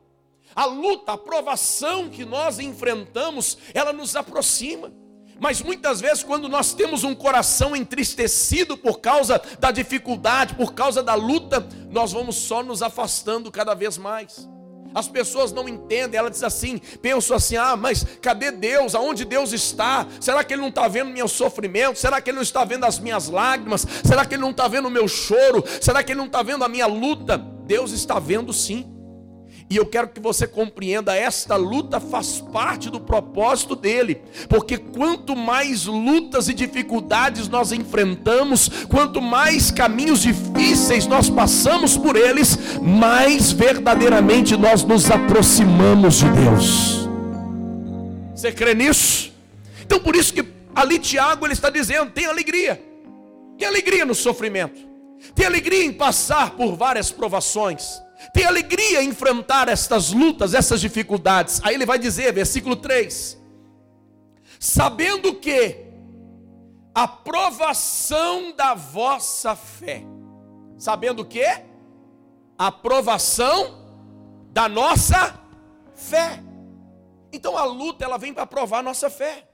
A 0.56 0.64
luta, 0.64 1.12
a 1.12 1.18
provação 1.18 2.08
que 2.08 2.24
nós 2.24 2.58
enfrentamos, 2.58 3.58
ela 3.74 3.92
nos 3.92 4.16
aproxima. 4.16 4.90
Mas 5.38 5.60
muitas 5.60 6.00
vezes, 6.00 6.22
quando 6.22 6.48
nós 6.48 6.72
temos 6.72 7.04
um 7.04 7.14
coração 7.14 7.76
entristecido 7.76 8.74
por 8.74 9.00
causa 9.00 9.38
da 9.58 9.70
dificuldade, 9.70 10.54
por 10.54 10.72
causa 10.72 11.02
da 11.02 11.14
luta, 11.14 11.68
nós 11.90 12.12
vamos 12.12 12.36
só 12.36 12.62
nos 12.62 12.80
afastando 12.80 13.52
cada 13.52 13.74
vez 13.74 13.98
mais. 13.98 14.48
As 14.94 15.08
pessoas 15.08 15.52
não 15.52 15.68
entendem, 15.68 16.18
ela 16.18 16.30
diz 16.30 16.42
assim, 16.42 16.78
penso 17.02 17.34
assim, 17.34 17.58
ah, 17.58 17.76
mas 17.76 18.02
cadê 18.22 18.50
Deus? 18.50 18.94
Aonde 18.94 19.26
Deus 19.26 19.52
está? 19.52 20.06
Será 20.18 20.42
que 20.42 20.54
Ele 20.54 20.62
não 20.62 20.70
está 20.70 20.88
vendo 20.88 21.10
meu 21.10 21.28
sofrimento? 21.28 21.98
Será 21.98 22.18
que 22.18 22.30
Ele 22.30 22.36
não 22.36 22.42
está 22.42 22.64
vendo 22.64 22.84
as 22.84 22.98
minhas 22.98 23.28
lágrimas? 23.28 23.86
Será 24.02 24.24
que 24.24 24.36
Ele 24.36 24.40
não 24.40 24.52
está 24.52 24.66
vendo 24.68 24.88
o 24.88 24.90
meu 24.90 25.06
choro? 25.06 25.62
Será 25.82 26.02
que 26.02 26.12
Ele 26.12 26.18
não 26.18 26.28
está 26.28 26.42
vendo 26.42 26.64
a 26.64 26.68
minha 26.68 26.86
luta? 26.86 27.36
Deus 27.36 27.90
está 27.92 28.18
vendo 28.18 28.54
sim. 28.54 28.95
E 29.68 29.76
eu 29.76 29.84
quero 29.84 30.08
que 30.08 30.20
você 30.20 30.46
compreenda, 30.46 31.16
esta 31.16 31.56
luta 31.56 31.98
faz 31.98 32.40
parte 32.40 32.88
do 32.88 33.00
propósito 33.00 33.74
dele, 33.74 34.22
porque 34.48 34.78
quanto 34.78 35.34
mais 35.34 35.86
lutas 35.86 36.48
e 36.48 36.54
dificuldades 36.54 37.48
nós 37.48 37.72
enfrentamos, 37.72 38.68
quanto 38.88 39.20
mais 39.20 39.72
caminhos 39.72 40.22
difíceis 40.22 41.08
nós 41.08 41.28
passamos 41.28 41.96
por 41.96 42.14
eles, 42.14 42.78
mais 42.80 43.50
verdadeiramente 43.50 44.56
nós 44.56 44.84
nos 44.84 45.10
aproximamos 45.10 46.20
de 46.20 46.30
Deus. 46.30 47.08
Você 48.36 48.52
crê 48.52 48.72
nisso? 48.72 49.32
Então 49.82 49.98
por 49.98 50.14
isso 50.14 50.32
que 50.32 50.46
ali 50.76 51.00
Tiago 51.00 51.44
ele 51.44 51.54
está 51.54 51.70
dizendo: 51.70 52.12
tem 52.12 52.26
alegria, 52.26 52.80
tem 53.58 53.66
alegria 53.66 54.06
no 54.06 54.14
sofrimento, 54.14 54.80
tem 55.34 55.44
alegria 55.44 55.84
em 55.84 55.92
passar 55.92 56.50
por 56.50 56.76
várias 56.76 57.10
provações 57.10 58.05
tem 58.32 58.44
alegria 58.44 59.02
em 59.02 59.08
enfrentar 59.08 59.68
estas 59.68 60.12
lutas, 60.12 60.54
essas 60.54 60.80
dificuldades. 60.80 61.60
Aí 61.62 61.74
ele 61.74 61.86
vai 61.86 61.98
dizer, 61.98 62.32
versículo 62.32 62.76
3: 62.76 63.40
Sabendo 64.58 65.34
que 65.34 65.84
a 66.94 67.06
provação 67.06 68.52
da 68.52 68.74
vossa 68.74 69.54
fé, 69.54 70.02
sabendo 70.78 71.24
que 71.24 71.44
a 72.58 72.72
provação 72.72 73.84
da 74.50 74.68
nossa 74.68 75.38
fé. 75.94 76.42
Então 77.32 77.56
a 77.56 77.64
luta 77.64 78.04
ela 78.04 78.16
vem 78.16 78.32
para 78.32 78.46
provar 78.46 78.78
a 78.78 78.82
nossa 78.82 79.10
fé. 79.10 79.46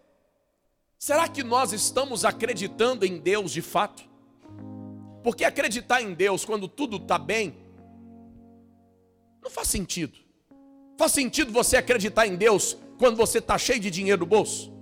Será 0.99 1.27
que 1.27 1.43
nós 1.43 1.73
estamos 1.73 2.25
acreditando 2.25 3.05
em 3.05 3.19
Deus 3.19 3.51
de 3.51 3.61
fato? 3.61 4.05
Porque 5.25 5.45
acreditar 5.45 6.01
em 6.01 6.15
Deus 6.15 6.45
quando 6.45 6.69
tudo 6.69 6.99
está 6.99 7.19
bem 7.19 7.62
não 9.43 9.51
faz 9.51 9.69
sentido. 9.69 10.17
Faz 10.97 11.13
sentido 11.13 11.53
você 11.53 11.77
acreditar 11.77 12.27
em 12.27 12.37
Deus 12.37 12.77
quando 12.99 13.17
você 13.17 13.39
está 13.39 13.59
cheio 13.59 13.81
de 13.81 13.91
dinheiro 13.91 14.21
no 14.21 14.27
bolso? 14.27 14.73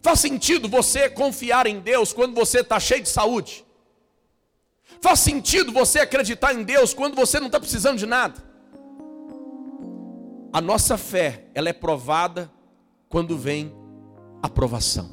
Faz 0.00 0.20
sentido 0.20 0.68
você 0.68 1.10
confiar 1.10 1.66
em 1.66 1.80
Deus 1.80 2.12
quando 2.12 2.34
você 2.34 2.60
está 2.60 2.78
cheio 2.78 3.02
de 3.02 3.08
saúde? 3.08 3.66
Faz 5.00 5.18
sentido 5.20 5.72
você 5.72 6.00
acreditar 6.00 6.54
em 6.54 6.62
Deus 6.62 6.94
quando 6.94 7.16
você 7.16 7.40
não 7.40 7.46
está 7.46 7.58
precisando 7.58 7.98
de 7.98 8.06
nada? 8.06 8.46
A 10.52 10.60
nossa 10.60 10.96
fé, 10.96 11.46
ela 11.54 11.68
é 11.68 11.72
provada 11.72 12.50
quando 13.08 13.36
vem 13.36 13.74
a 14.40 14.48
provação, 14.48 15.10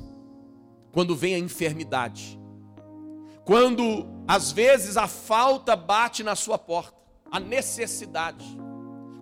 quando 0.91 1.15
vem 1.15 1.33
a 1.33 1.39
enfermidade, 1.39 2.39
quando 3.43 4.07
às 4.27 4.51
vezes 4.51 4.97
a 4.97 5.07
falta 5.07 5.75
bate 5.75 6.23
na 6.23 6.35
sua 6.35 6.57
porta 6.57 6.94
a 7.35 7.39
necessidade. 7.39 8.45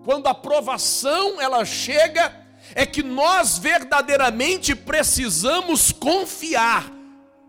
Quando 0.05 0.27
a 0.27 0.35
provação 0.35 1.41
ela 1.41 1.65
chega, 1.65 2.31
é 2.75 2.85
que 2.85 3.01
nós 3.01 3.57
verdadeiramente 3.57 4.75
precisamos 4.75 5.91
confiar 5.91 6.91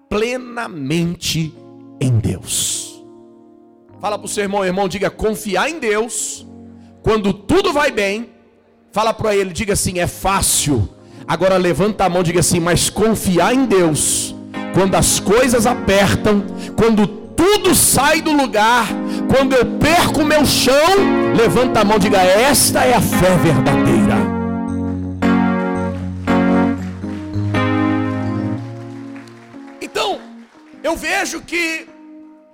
plenamente 0.09 1.55
em 2.01 2.19
Deus. 2.19 3.05
Fala 4.01 4.19
para 4.19 4.25
o 4.25 4.29
seu 4.29 4.43
irmão, 4.43 4.65
irmão, 4.65 4.89
diga 4.89 5.11
confiar 5.11 5.69
em 5.69 5.79
Deus. 5.79 6.47
Quando 7.03 7.35
tudo 7.35 7.71
vai 7.71 7.91
bem, 7.91 8.31
fala 8.91 9.13
para 9.13 9.37
ele, 9.37 9.53
diga 9.53 9.75
assim, 9.75 9.99
é 9.99 10.07
fácil. 10.07 10.89
Agora 11.29 11.59
levanta 11.59 12.07
a 12.07 12.09
mão, 12.09 12.23
diga 12.23 12.41
assim, 12.41 12.61
mas 12.61 12.89
confiar 12.89 13.55
em 13.55 13.67
Deus. 13.67 14.35
Quando 14.73 14.95
as 14.95 15.21
coisas 15.21 15.67
apertam, 15.67 16.43
quando 16.75 17.07
tudo 17.07 17.75
sai 17.75 18.23
do 18.23 18.33
lugar, 18.33 18.89
quando 19.35 19.55
eu 19.55 19.67
perco 19.81 20.21
o 20.21 20.25
meu 20.25 20.47
chão, 20.47 21.35
levanta 21.37 21.81
a 21.81 21.85
mão 21.85 21.97
e 21.97 22.01
diga: 22.01 22.23
Esta 22.23 22.85
é 22.85 22.95
a 22.95 23.01
fé 23.01 23.37
verdadeira. 23.39 24.15
Então, 29.81 30.21
eu 30.85 30.95
vejo 30.95 31.41
que 31.41 31.89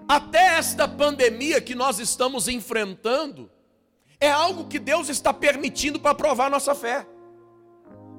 até 0.09 0.57
esta 0.57 0.89
pandemia 0.89 1.61
que 1.61 1.75
nós 1.75 1.99
estamos 1.99 2.49
enfrentando, 2.49 3.51
é 4.19 4.31
algo 4.31 4.65
que 4.65 4.79
Deus 4.79 5.11
está 5.11 5.35
permitindo 5.35 6.01
para 6.01 6.15
provar 6.15 6.49
nossa 6.49 6.75
fé. 6.75 7.07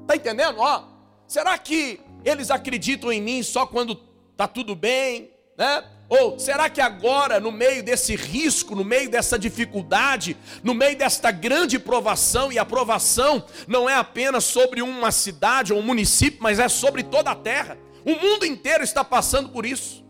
Está 0.01 0.15
entendendo? 0.15 0.59
Ó, 0.59 0.83
será 1.25 1.57
que 1.57 1.99
eles 2.23 2.51
acreditam 2.51 3.11
em 3.11 3.21
mim 3.21 3.41
só 3.41 3.65
quando 3.65 3.99
está 4.33 4.47
tudo 4.47 4.75
bem? 4.75 5.31
Né? 5.57 5.83
Ou 6.11 6.37
será 6.37 6.69
que 6.69 6.81
agora, 6.81 7.39
no 7.39 7.53
meio 7.53 7.81
desse 7.81 8.17
risco, 8.17 8.75
no 8.75 8.83
meio 8.83 9.09
dessa 9.09 9.39
dificuldade, 9.39 10.35
no 10.61 10.73
meio 10.73 10.97
desta 10.97 11.31
grande 11.31 11.79
provação, 11.79 12.51
e 12.51 12.59
a 12.59 12.65
provação 12.65 13.45
não 13.65 13.89
é 13.89 13.95
apenas 13.95 14.43
sobre 14.43 14.81
uma 14.81 15.09
cidade 15.09 15.71
ou 15.71 15.79
um 15.79 15.81
município, 15.81 16.43
mas 16.43 16.59
é 16.59 16.67
sobre 16.67 17.01
toda 17.01 17.31
a 17.31 17.35
terra. 17.35 17.77
O 18.03 18.13
mundo 18.13 18.45
inteiro 18.45 18.83
está 18.83 19.05
passando 19.05 19.47
por 19.47 19.65
isso. 19.65 20.03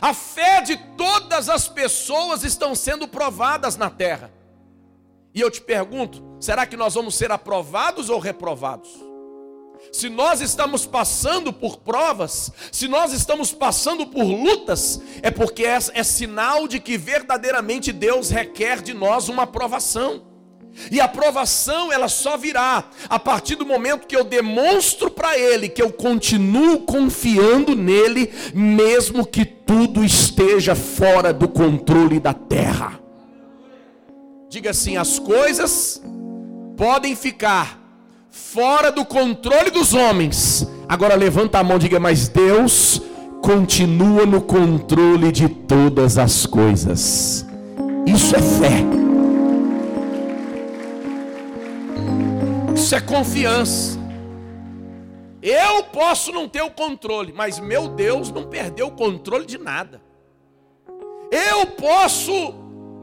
A 0.00 0.14
fé 0.14 0.62
de 0.62 0.78
todas 0.96 1.50
as 1.50 1.68
pessoas 1.68 2.42
estão 2.42 2.74
sendo 2.74 3.06
provadas 3.06 3.76
na 3.76 3.90
terra. 3.90 4.32
E 5.34 5.40
eu 5.42 5.50
te 5.50 5.60
pergunto, 5.60 6.24
será 6.40 6.64
que 6.64 6.78
nós 6.78 6.94
vamos 6.94 7.14
ser 7.14 7.30
aprovados 7.30 8.08
ou 8.08 8.18
reprovados? 8.18 9.05
Se 9.92 10.08
nós 10.08 10.40
estamos 10.40 10.84
passando 10.84 11.52
por 11.52 11.78
provas, 11.78 12.50
se 12.70 12.88
nós 12.88 13.12
estamos 13.12 13.52
passando 13.52 14.06
por 14.06 14.24
lutas, 14.24 15.00
é 15.22 15.30
porque 15.30 15.64
é, 15.64 15.78
é, 15.94 16.02
sinal 16.02 16.68
de 16.68 16.80
que 16.80 16.98
verdadeiramente 16.98 17.92
Deus 17.92 18.30
requer 18.30 18.82
de 18.82 18.92
nós 18.92 19.28
uma 19.28 19.44
aprovação. 19.44 20.22
E 20.90 21.00
a 21.00 21.06
aprovação 21.06 21.90
ela 21.90 22.08
só 22.08 22.36
virá 22.36 22.90
a 23.08 23.18
partir 23.18 23.54
do 23.54 23.64
momento 23.64 24.06
que 24.06 24.14
eu 24.14 24.22
demonstro 24.24 25.10
para 25.10 25.38
ele 25.38 25.68
que 25.68 25.80
eu 25.80 25.90
continuo 25.90 26.80
confiando 26.80 27.74
nele, 27.74 28.30
mesmo 28.54 29.26
que 29.26 29.44
tudo 29.44 30.04
esteja 30.04 30.74
fora 30.74 31.32
do 31.32 31.48
controle 31.48 32.20
da 32.20 32.34
terra. 32.34 33.00
Diga 34.50 34.70
assim: 34.70 34.96
as 34.96 35.18
coisas 35.18 36.02
podem 36.76 37.16
ficar 37.16 37.85
fora 38.36 38.92
do 38.92 39.04
controle 39.04 39.70
dos 39.70 39.94
homens. 39.94 40.68
Agora 40.86 41.14
levanta 41.14 41.58
a 41.58 41.64
mão 41.64 41.76
e 41.76 41.80
diga: 41.80 41.98
mas 41.98 42.28
Deus 42.28 43.00
continua 43.40 44.26
no 44.26 44.42
controle 44.42 45.32
de 45.32 45.48
todas 45.48 46.18
as 46.18 46.44
coisas. 46.44 47.46
Isso 48.06 48.36
é 48.36 48.42
fé. 48.42 48.84
Isso 52.74 52.94
é 52.94 53.00
confiança. 53.00 53.98
Eu 55.42 55.84
posso 55.84 56.30
não 56.30 56.48
ter 56.48 56.62
o 56.62 56.70
controle, 56.70 57.32
mas 57.32 57.58
meu 57.58 57.88
Deus 57.88 58.30
não 58.30 58.44
perdeu 58.44 58.88
o 58.88 58.92
controle 58.92 59.46
de 59.46 59.58
nada. 59.58 60.02
Eu 61.30 61.66
posso 61.66 62.54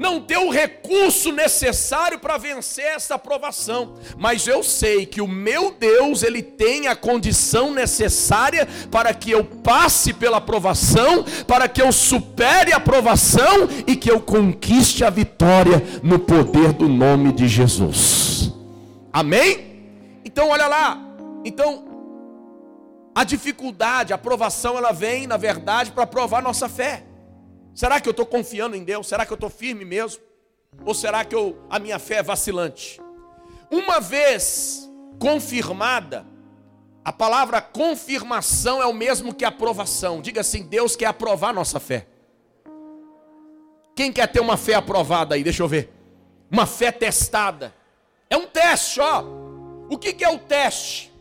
não 0.04 0.20
ter 0.20 0.38
o 0.38 0.50
recurso 0.50 1.32
necessário 1.32 2.20
para 2.20 2.38
vencer 2.38 2.84
essa 2.84 3.16
aprovação, 3.16 3.96
mas 4.18 4.46
eu 4.46 4.62
sei 4.62 5.06
que 5.06 5.22
o 5.22 5.28
meu 5.28 5.72
Deus, 5.72 6.24
ele 6.24 6.44
tem 6.44 6.88
a 6.88 6.96
condição 6.96 7.72
necessária 7.72 8.68
para 8.92 9.14
que 9.14 9.32
eu 9.32 9.46
passe 9.46 10.12
pela 10.12 10.38
aprovação, 10.38 11.24
para 11.48 11.70
que 11.70 11.82
eu 11.82 11.90
supere 11.94 12.74
a 12.74 12.78
aprovação 12.78 13.70
e 13.88 13.96
que 13.96 14.12
eu 14.12 14.20
conquiste 14.20 15.06
a 15.06 15.10
vitória 15.10 15.82
no 16.04 16.20
poder 16.20 16.74
do 16.74 16.90
nome 16.90 17.32
de 17.32 17.48
Jesus. 17.48 18.52
Amém? 19.14 19.88
Então, 20.26 20.50
olha 20.50 20.68
lá. 20.68 21.02
Então, 21.46 21.86
a 23.16 23.24
dificuldade, 23.24 24.12
a 24.12 24.18
provação, 24.18 24.78
ela 24.78 24.92
vem, 24.92 25.28
na 25.28 25.38
verdade, 25.38 25.92
para 25.92 26.06
provar 26.06 26.42
nossa 26.42 26.68
fé. 26.68 27.04
Será 27.74 28.00
que 28.00 28.08
eu 28.08 28.12
estou 28.12 28.26
confiando 28.26 28.76
em 28.76 28.84
Deus? 28.84 29.08
Será 29.08 29.26
que 29.26 29.34
eu 29.34 29.36
estou 29.36 29.50
firme 29.50 29.84
mesmo? 29.84 30.22
Ou 30.86 30.94
será 30.94 31.26
que 31.26 31.36
eu, 31.36 31.58
a 31.70 31.80
minha 31.80 32.00
fé 32.00 32.16
é 32.16 32.24
vacilante? 32.24 33.00
Uma 33.72 34.00
vez 34.00 34.90
confirmada, 35.20 36.26
a 37.04 37.12
palavra 37.12 37.62
confirmação 37.62 38.82
é 38.82 38.86
o 38.86 38.94
mesmo 38.94 39.34
que 39.34 39.44
aprovação. 39.44 40.22
Diga 40.22 40.42
assim: 40.42 40.64
Deus 40.64 40.96
quer 40.96 41.08
aprovar 41.08 41.54
nossa 41.54 41.80
fé. 41.80 42.08
Quem 43.96 44.12
quer 44.12 44.28
ter 44.28 44.40
uma 44.40 44.58
fé 44.58 44.76
aprovada 44.76 45.36
aí? 45.36 45.44
Deixa 45.44 45.62
eu 45.62 45.68
ver. 45.68 45.92
Uma 46.50 46.66
fé 46.66 46.92
testada. 46.92 47.74
É 48.30 48.38
um 48.38 48.48
teste, 48.48 49.00
ó. 49.00 49.24
O 49.90 49.98
que, 49.98 50.14
que 50.14 50.24
é 50.24 50.30
o 50.30 50.40
teste? 50.40 51.12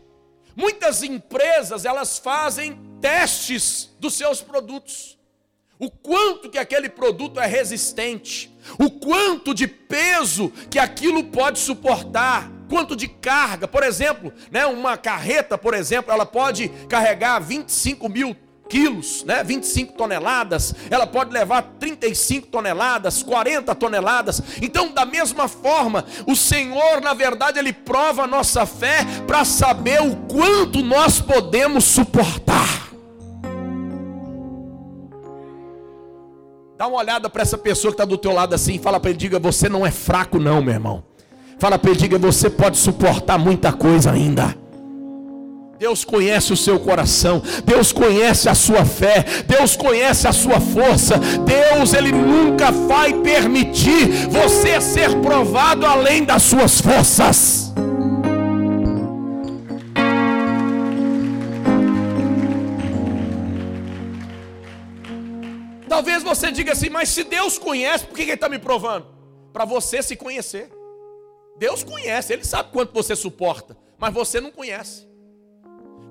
Muitas 0.55 1.03
empresas 1.03 1.85
elas 1.85 2.17
fazem 2.17 2.79
testes 3.01 3.95
dos 3.99 4.13
seus 4.13 4.41
produtos. 4.41 5.17
O 5.79 5.89
quanto 5.89 6.49
que 6.49 6.57
aquele 6.57 6.87
produto 6.87 7.39
é 7.39 7.45
resistente, 7.45 8.55
o 8.79 8.89
quanto 8.89 9.53
de 9.53 9.67
peso 9.67 10.51
que 10.69 10.79
aquilo 10.79 11.25
pode 11.25 11.59
suportar, 11.59 12.49
quanto 12.69 12.95
de 12.95 13.07
carga. 13.07 13.67
Por 13.67 13.83
exemplo, 13.83 14.31
né, 14.51 14.65
uma 14.65 14.97
carreta, 14.97 15.57
por 15.57 15.73
exemplo, 15.73 16.13
ela 16.13 16.25
pode 16.25 16.69
carregar 16.87 17.39
25 17.39 18.07
mil 18.07 18.35
quilos, 18.69 19.23
né? 19.23 19.43
25 19.43 19.93
toneladas, 19.93 20.73
ela 20.89 21.05
pode 21.05 21.31
levar 21.31 21.61
35 21.79 22.47
toneladas, 22.47 23.21
40 23.21 23.75
toneladas. 23.75 24.41
Então, 24.61 24.91
da 24.91 25.05
mesma 25.05 25.47
forma, 25.47 26.05
o 26.25 26.35
Senhor, 26.35 27.01
na 27.01 27.13
verdade, 27.13 27.59
ele 27.59 27.73
prova 27.73 28.23
a 28.23 28.27
nossa 28.27 28.65
fé 28.65 29.05
para 29.27 29.45
saber 29.45 30.01
o 30.01 30.15
quanto 30.27 30.81
nós 30.81 31.19
podemos 31.19 31.83
suportar. 31.83 32.92
Dá 36.83 36.87
uma 36.87 36.97
olhada 36.97 37.29
para 37.29 37.41
essa 37.41 37.57
pessoa 37.57 37.93
que 37.93 37.93
está 37.93 38.03
do 38.03 38.17
teu 38.17 38.33
lado 38.33 38.53
assim, 38.53 38.77
fala 38.77 38.99
para 38.99 39.09
ele, 39.09 39.17
diga, 39.17 39.39
você 39.39 39.69
não 39.69 39.85
é 39.85 39.89
fraco 39.89 40.37
não, 40.37 40.61
meu 40.61 40.73
irmão. 40.73 41.01
Fala 41.57 41.79
para 41.79 41.91
ele, 41.91 41.97
diga, 41.97 42.19
você 42.19 42.49
pode 42.49 42.75
suportar 42.75 43.39
muita 43.39 43.71
coisa 43.71 44.11
ainda. 44.11 44.53
Deus 45.79 46.03
conhece 46.03 46.51
o 46.51 46.57
seu 46.57 46.77
coração, 46.77 47.41
Deus 47.63 47.93
conhece 47.93 48.49
a 48.49 48.53
sua 48.53 48.83
fé, 48.83 49.23
Deus 49.47 49.77
conhece 49.77 50.27
a 50.27 50.33
sua 50.33 50.59
força. 50.59 51.17
Deus, 51.17 51.93
ele 51.93 52.11
nunca 52.11 52.69
vai 52.69 53.13
permitir 53.13 54.27
você 54.27 54.81
ser 54.81 55.15
provado 55.21 55.85
além 55.85 56.25
das 56.25 56.43
suas 56.43 56.81
forças. 56.81 57.72
Talvez 65.93 66.23
você 66.23 66.51
diga 66.51 66.71
assim, 66.71 66.89
mas 66.89 67.09
se 67.09 67.23
Deus 67.23 67.59
conhece, 67.59 68.07
por 68.07 68.15
que 68.15 68.23
Ele 68.23 68.33
está 68.33 68.49
me 68.49 68.57
provando? 68.57 69.05
Para 69.53 69.63
você 69.63 70.01
se 70.01 70.15
conhecer. 70.15 70.71
Deus 71.55 71.83
conhece, 71.83 72.33
Ele 72.33 72.43
sabe 72.43 72.71
quanto 72.71 72.91
você 72.91 73.15
suporta, 73.15 73.77
mas 73.99 74.11
você 74.11 74.41
não 74.41 74.49
conhece. 74.49 75.07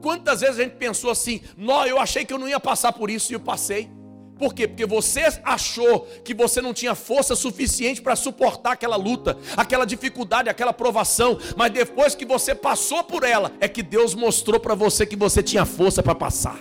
Quantas 0.01 0.40
vezes 0.40 0.61
a 0.61 0.62
gente 0.62 0.77
pensou 0.77 1.11
assim, 1.11 1.40
não, 1.57 1.85
eu 1.85 1.99
achei 1.99 2.25
que 2.25 2.33
eu 2.33 2.38
não 2.38 2.49
ia 2.49 2.61
passar 2.61 2.92
por 2.92 3.11
isso 3.11 3.33
e 3.33 3.35
eu 3.35 3.40
passei. 3.40 3.90
Por 4.38 4.55
quê? 4.55 4.68
Porque 4.68 4.87
você 4.87 5.23
achou 5.42 6.07
que 6.25 6.33
você 6.33 6.62
não 6.62 6.73
tinha 6.73 6.95
força 6.95 7.35
suficiente 7.35 8.01
para 8.01 8.14
suportar 8.14 8.75
aquela 8.75 8.95
luta, 8.95 9.37
aquela 9.57 9.85
dificuldade, 9.85 10.49
aquela 10.49 10.73
provação, 10.73 11.37
mas 11.57 11.73
depois 11.73 12.14
que 12.14 12.25
você 12.25 12.55
passou 12.55 13.03
por 13.03 13.25
ela, 13.25 13.51
é 13.59 13.66
que 13.66 13.83
Deus 13.83 14.14
mostrou 14.14 14.61
para 14.61 14.77
você 14.77 15.05
que 15.05 15.16
você 15.16 15.42
tinha 15.42 15.64
força 15.64 16.05
para 16.05 16.14
passar. 16.14 16.61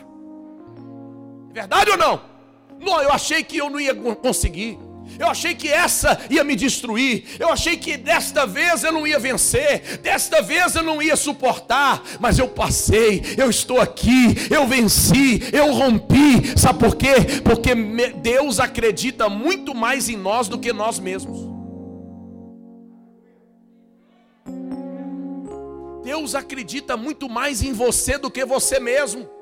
É 1.52 1.54
verdade 1.54 1.92
ou 1.92 1.98
não? 1.98 2.31
Não, 2.82 3.00
eu 3.02 3.12
achei 3.12 3.44
que 3.44 3.58
eu 3.58 3.70
não 3.70 3.80
ia 3.80 3.94
conseguir. 3.94 4.78
Eu 5.20 5.28
achei 5.28 5.54
que 5.54 5.68
essa 5.68 6.20
ia 6.30 6.44
me 6.44 6.56
destruir. 6.56 7.26
Eu 7.40 7.50
achei 7.50 7.78
que 7.78 7.98
desta 7.98 8.46
vez 8.46 8.84
eu 8.84 8.92
não 8.92 9.06
ia 9.06 9.20
vencer. 9.20 10.00
Desta 10.00 10.42
vez 10.42 10.76
eu 10.76 10.82
não 10.82 11.02
ia 11.02 11.16
suportar. 11.16 12.02
Mas 12.20 12.40
eu 12.40 12.48
passei. 12.48 13.22
Eu 13.38 13.50
estou 13.50 13.80
aqui. 13.80 14.36
Eu 14.50 14.66
venci. 14.66 15.42
Eu 15.52 15.72
rompi. 15.74 16.58
Sabe 16.58 16.80
por 16.80 16.96
quê? 16.96 17.42
Porque 17.44 17.76
Deus 18.16 18.60
acredita 18.60 19.30
muito 19.30 19.76
mais 19.76 20.10
em 20.10 20.18
nós 20.18 20.48
do 20.48 20.58
que 20.58 20.74
nós 20.74 20.98
mesmos. 21.00 21.52
Deus 26.04 26.34
acredita 26.34 26.98
muito 26.98 27.30
mais 27.30 27.62
em 27.62 27.74
você 27.74 28.18
do 28.18 28.32
que 28.32 28.44
você 28.44 28.80
mesmo. 28.80 29.41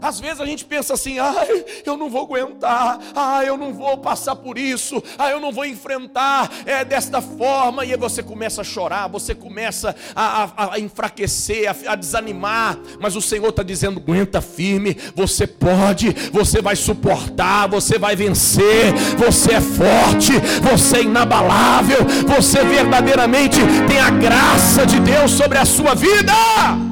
Às 0.00 0.18
vezes 0.18 0.40
a 0.40 0.46
gente 0.46 0.64
pensa 0.64 0.94
assim: 0.94 1.18
ai, 1.18 1.64
eu 1.84 1.96
não 1.96 2.08
vou 2.08 2.22
aguentar, 2.22 2.98
ah, 3.14 3.44
eu 3.44 3.56
não 3.56 3.72
vou 3.72 3.98
passar 3.98 4.36
por 4.36 4.58
isso, 4.58 5.02
ah, 5.18 5.30
eu 5.30 5.40
não 5.40 5.52
vou 5.52 5.64
enfrentar 5.64 6.50
é, 6.64 6.84
desta 6.84 7.20
forma. 7.20 7.84
E 7.84 7.92
aí 7.92 7.98
você 7.98 8.22
começa 8.22 8.60
a 8.60 8.64
chorar, 8.64 9.08
você 9.08 9.34
começa 9.34 9.94
a, 10.14 10.50
a, 10.56 10.74
a 10.74 10.80
enfraquecer, 10.80 11.68
a, 11.68 11.92
a, 11.92 11.94
desanimar. 11.94 12.78
Mas 12.98 13.16
o 13.16 13.20
Senhor 13.20 13.48
está 13.48 13.62
dizendo: 13.62 14.00
aguenta 14.00 14.40
firme, 14.40 14.96
você 15.14 15.46
pode, 15.46 16.10
você 16.32 16.62
vai 16.62 16.76
suportar, 16.76 17.68
você 17.68 17.98
vai 17.98 18.16
vencer, 18.16 18.92
você 19.18 19.54
é 19.54 19.60
forte, 19.60 20.32
você 20.62 20.98
é 20.98 21.02
inabalável, 21.02 21.98
você 22.26 22.64
verdadeiramente 22.64 23.58
tem 23.88 24.00
a 24.00 24.10
graça 24.10 24.86
de 24.86 24.98
Deus 25.00 25.30
sobre 25.30 25.58
a 25.58 25.64
sua 25.64 25.94
vida. 25.94 26.89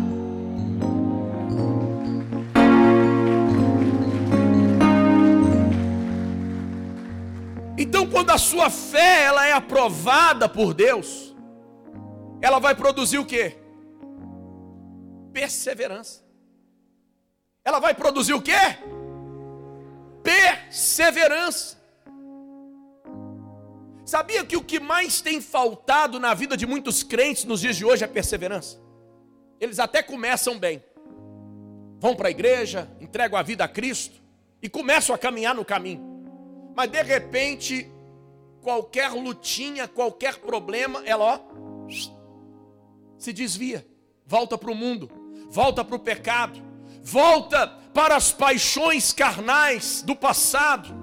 Quando 8.08 8.30
a 8.30 8.38
sua 8.38 8.70
fé 8.70 9.24
ela 9.24 9.46
é 9.46 9.52
aprovada 9.52 10.48
por 10.48 10.74
Deus, 10.74 11.34
ela 12.40 12.58
vai 12.58 12.74
produzir 12.74 13.18
o 13.18 13.24
que? 13.24 13.56
Perseverança. 15.32 16.24
Ela 17.64 17.78
vai 17.78 17.94
produzir 17.94 18.34
o 18.34 18.42
que? 18.42 18.52
Perseverança. 20.22 21.78
Sabia 24.04 24.42
que 24.42 24.56
o 24.56 24.64
que 24.64 24.80
mais 24.80 25.20
tem 25.20 25.38
faltado 25.40 26.18
na 26.18 26.32
vida 26.32 26.56
de 26.56 26.66
muitos 26.66 27.02
crentes 27.02 27.44
nos 27.44 27.60
dias 27.60 27.76
de 27.76 27.84
hoje 27.84 28.04
é 28.04 28.06
perseverança? 28.06 28.80
Eles 29.60 29.78
até 29.78 30.02
começam 30.02 30.58
bem, 30.58 30.82
vão 32.00 32.14
para 32.14 32.28
a 32.28 32.30
igreja, 32.30 32.88
entregam 33.00 33.38
a 33.38 33.42
vida 33.42 33.64
a 33.64 33.68
Cristo 33.68 34.22
e 34.62 34.68
começam 34.68 35.14
a 35.14 35.18
caminhar 35.18 35.54
no 35.54 35.64
caminho. 35.64 36.00
Mas 36.74 36.90
de 36.90 37.02
repente, 37.02 37.90
qualquer 38.68 39.12
lutinha, 39.12 39.88
qualquer 39.88 40.36
problema, 40.40 41.02
ela 41.06 41.24
ó, 41.24 41.88
se 43.16 43.32
desvia, 43.32 43.86
volta 44.26 44.58
para 44.58 44.70
o 44.70 44.74
mundo, 44.74 45.10
volta 45.48 45.82
para 45.82 45.96
o 45.96 45.98
pecado, 45.98 46.60
volta 47.02 47.66
para 47.94 48.14
as 48.14 48.30
paixões 48.30 49.10
carnais 49.10 50.02
do 50.02 50.14
passado. 50.14 50.94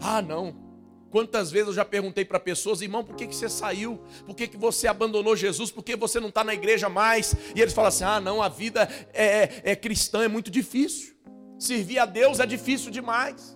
Ah, 0.00 0.20
não, 0.20 0.60
Quantas 1.12 1.50
vezes 1.50 1.68
eu 1.68 1.74
já 1.74 1.84
perguntei 1.84 2.24
para 2.24 2.40
pessoas, 2.40 2.80
irmão, 2.80 3.04
por 3.04 3.14
que, 3.14 3.26
que 3.26 3.36
você 3.36 3.46
saiu? 3.46 4.00
Por 4.24 4.34
que, 4.34 4.48
que 4.48 4.56
você 4.56 4.88
abandonou 4.88 5.36
Jesus? 5.36 5.70
Por 5.70 5.84
que 5.84 5.94
você 5.94 6.18
não 6.18 6.30
está 6.30 6.42
na 6.42 6.54
igreja 6.54 6.88
mais? 6.88 7.36
E 7.54 7.60
eles 7.60 7.74
falam 7.74 7.88
assim: 7.88 8.04
ah, 8.04 8.18
não, 8.18 8.42
a 8.42 8.48
vida 8.48 8.88
é, 9.12 9.26
é, 9.26 9.62
é 9.62 9.76
cristã 9.76 10.24
é 10.24 10.28
muito 10.28 10.50
difícil. 10.50 11.14
Servir 11.58 11.98
a 11.98 12.06
Deus 12.06 12.40
é 12.40 12.46
difícil 12.46 12.90
demais. 12.90 13.54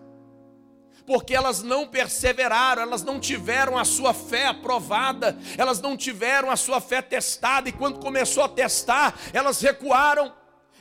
Porque 1.07 1.35
elas 1.35 1.63
não 1.63 1.87
perseveraram, 1.87 2.83
elas 2.83 3.05
não 3.05 3.21
tiveram 3.21 3.79
a 3.79 3.85
sua 3.85 4.13
fé 4.13 4.49
aprovada, 4.49 5.39
elas 5.57 5.81
não 5.81 5.97
tiveram 5.97 6.51
a 6.51 6.57
sua 6.57 6.81
fé 6.81 7.01
testada, 7.01 7.69
e 7.69 7.73
quando 7.73 8.01
começou 8.01 8.43
a 8.43 8.49
testar, 8.49 9.15
elas 9.33 9.61
recuaram, 9.61 10.33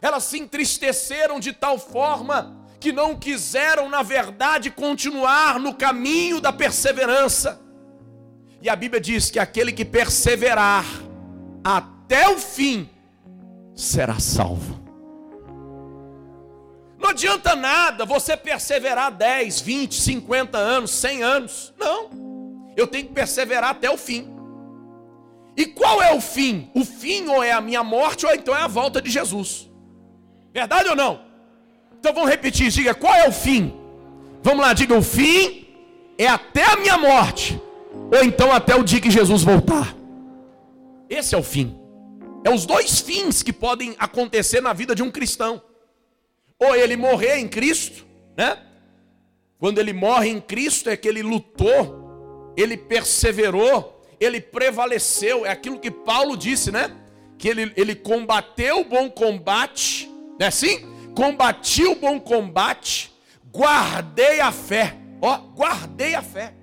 elas 0.02 0.24
se 0.24 0.40
entristeceram 0.40 1.40
de 1.40 1.54
tal 1.54 1.78
forma 1.78 2.66
que 2.80 2.92
não 2.92 3.16
quiseram, 3.16 3.88
na 3.88 4.04
verdade, 4.04 4.70
continuar 4.70 5.60
no 5.60 5.74
caminho 5.74 6.42
da 6.42 6.52
perseverança. 6.52 7.62
E 8.62 8.70
a 8.70 8.76
Bíblia 8.76 9.00
diz 9.00 9.30
que 9.30 9.40
aquele 9.40 9.72
que 9.72 9.86
perseverar 9.86 10.86
até 11.64 12.30
o 12.30 12.38
fim 12.38 12.90
será 13.76 14.20
salvo. 14.20 14.75
Não 17.06 17.12
adianta 17.12 17.56
nada 17.56 18.04
você 18.04 18.36
perseverar 18.36 19.12
10, 19.12 19.62
20, 19.62 19.94
50 19.94 20.58
anos, 20.58 20.90
100 20.90 21.22
anos. 21.22 21.74
Não. 21.78 22.10
Eu 22.76 22.88
tenho 22.88 23.06
que 23.06 23.14
perseverar 23.14 23.70
até 23.70 23.92
o 23.92 23.96
fim. 23.96 24.28
E 25.56 25.68
qual 25.68 26.02
é 26.02 26.16
o 26.16 26.20
fim? 26.20 26.72
O 26.74 26.84
fim 26.84 27.28
ou 27.28 27.44
é 27.44 27.52
a 27.52 27.62
minha 27.62 27.84
morte 27.84 28.26
ou 28.26 28.34
então 28.34 28.58
é 28.58 28.62
a 28.62 28.68
volta 28.68 29.00
de 29.00 29.12
Jesus. 29.12 29.70
Verdade 30.52 30.90
ou 30.90 30.96
não? 30.96 31.22
Então 32.00 32.12
vamos 32.12 32.28
repetir, 32.28 32.72
diga 32.72 32.96
qual 32.96 33.14
é 33.14 33.28
o 33.28 33.32
fim? 33.32 33.72
Vamos 34.42 34.66
lá, 34.66 34.74
diga 34.74 34.98
o 34.98 35.04
fim 35.04 35.68
é 36.18 36.26
até 36.28 36.64
a 36.64 36.76
minha 36.78 36.98
morte, 36.98 37.62
ou 38.12 38.24
então 38.24 38.52
até 38.52 38.76
o 38.76 38.84
dia 38.84 39.00
que 39.00 39.12
Jesus 39.12 39.44
voltar. 39.44 39.96
Esse 41.08 41.36
é 41.36 41.38
o 41.38 41.44
fim. 41.44 41.78
É 42.44 42.50
os 42.50 42.66
dois 42.66 43.00
fins 43.00 43.44
que 43.44 43.54
podem 43.54 43.96
acontecer 44.00 44.60
na 44.60 44.74
vida 44.74 44.96
de 44.96 45.04
um 45.04 45.12
cristão. 45.12 45.62
Ou 46.60 46.76
ele 46.76 46.96
morrer 46.96 47.38
em 47.38 47.48
Cristo, 47.48 48.06
né? 48.38 48.58
Quando 49.58 49.80
ele 49.80 49.94
morre 49.94 50.30
em 50.30 50.40
Cristo 50.40 50.90
é 50.90 50.98
que 50.98 51.08
ele 51.08 51.24
lutou, 51.24 52.54
ele 52.58 52.78
perseverou, 52.78 54.02
ele 54.20 54.40
prevaleceu. 54.40 55.46
É 55.46 55.50
aquilo 55.50 55.80
que 55.80 55.92
Paulo 55.92 56.38
disse, 56.38 56.72
né? 56.72 56.96
Que 57.38 57.50
ele, 57.50 57.74
ele 57.76 57.96
combateu 57.96 58.82
o 58.82 58.86
bom 58.86 59.10
combate, 59.10 60.08
não 60.40 60.46
é 60.46 60.48
assim? 60.48 60.96
combati 61.16 61.86
o 61.86 61.96
bom 61.96 62.20
combate, 62.20 63.12
guardei 63.52 64.42
a 64.42 64.52
fé. 64.52 64.96
Ó, 65.22 65.38
guardei 65.56 66.14
a 66.14 66.22
fé. 66.22 66.54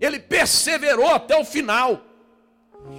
Ele 0.00 0.20
perseverou 0.20 1.08
até 1.08 1.36
o 1.36 1.44
final. 1.44 2.00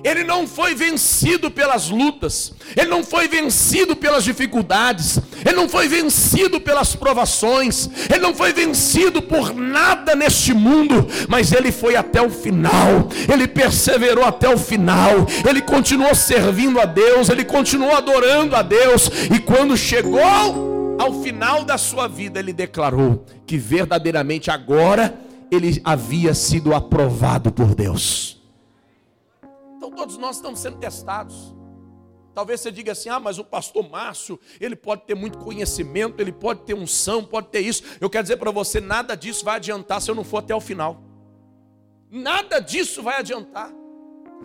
Ele 0.04 0.24
não 0.24 0.48
foi 0.48 0.74
vencido 0.74 1.52
pelas 1.52 1.90
lutas, 1.90 2.54
ele 2.76 2.90
não 2.90 3.04
foi 3.04 3.28
vencido 3.28 3.96
pelas 3.96 4.24
dificuldades, 4.24 5.20
ele 5.46 5.56
não 5.56 5.68
foi 5.68 5.88
vencido 5.88 6.62
pelas 6.62 6.96
provações, 6.96 7.90
ele 8.10 8.22
não 8.22 8.34
foi 8.34 8.54
vencido 8.54 9.22
por 9.22 9.54
nada 9.54 10.16
neste 10.16 10.54
mundo, 10.54 11.06
mas 11.28 11.52
ele 11.52 11.72
foi 11.72 11.98
até 11.98 12.22
o 12.22 12.30
final, 12.30 13.10
ele 13.32 13.48
perseverou 13.48 14.24
até 14.24 14.48
o 14.48 14.58
final, 14.58 15.28
ele 15.48 15.62
continuou 15.62 16.16
servindo 16.16 16.80
a 16.80 16.86
Deus, 16.86 17.30
ele 17.30 17.44
continuou 17.44 17.94
adorando 17.94 18.56
a 18.56 18.62
Deus, 18.62 19.10
e 19.34 19.40
quando 19.40 19.76
chegou 19.76 20.96
ao 20.98 21.22
final 21.22 21.66
da 21.66 21.78
sua 21.78 22.08
vida, 22.08 22.40
ele 22.40 22.54
declarou 22.54 23.26
que 23.46 23.58
verdadeiramente 23.58 24.50
agora 24.50 25.14
ele 25.52 25.82
havia 25.84 26.34
sido 26.34 26.74
aprovado 26.74 27.52
por 27.52 27.76
Deus. 27.76 28.39
Então 29.90 29.92
todos 29.92 30.18
nós 30.18 30.36
estamos 30.36 30.60
sendo 30.60 30.78
testados. 30.78 31.56
Talvez 32.34 32.62
você 32.62 32.72
diga 32.72 32.92
assim: 32.92 33.10
ah, 33.10 33.20
mas 33.20 33.40
o 33.40 33.44
pastor 33.44 33.90
Márcio, 33.90 34.40
ele 34.62 34.76
pode 34.76 35.02
ter 35.02 35.16
muito 35.16 35.40
conhecimento, 35.40 36.22
ele 36.22 36.32
pode 36.32 36.62
ter 36.62 36.76
unção, 36.76 37.24
pode 37.24 37.48
ter 37.48 37.62
isso. 37.62 37.84
Eu 38.00 38.10
quero 38.10 38.24
dizer 38.24 38.38
para 38.38 38.52
você: 38.52 38.80
nada 38.80 39.16
disso 39.16 39.44
vai 39.44 39.56
adiantar 39.56 40.00
se 40.00 40.10
eu 40.10 40.16
não 40.16 40.24
for 40.24 40.38
até 40.38 40.54
o 40.54 40.62
final. 40.62 41.02
Nada 42.10 42.60
disso 42.60 43.02
vai 43.02 43.18
adiantar. 43.18 43.72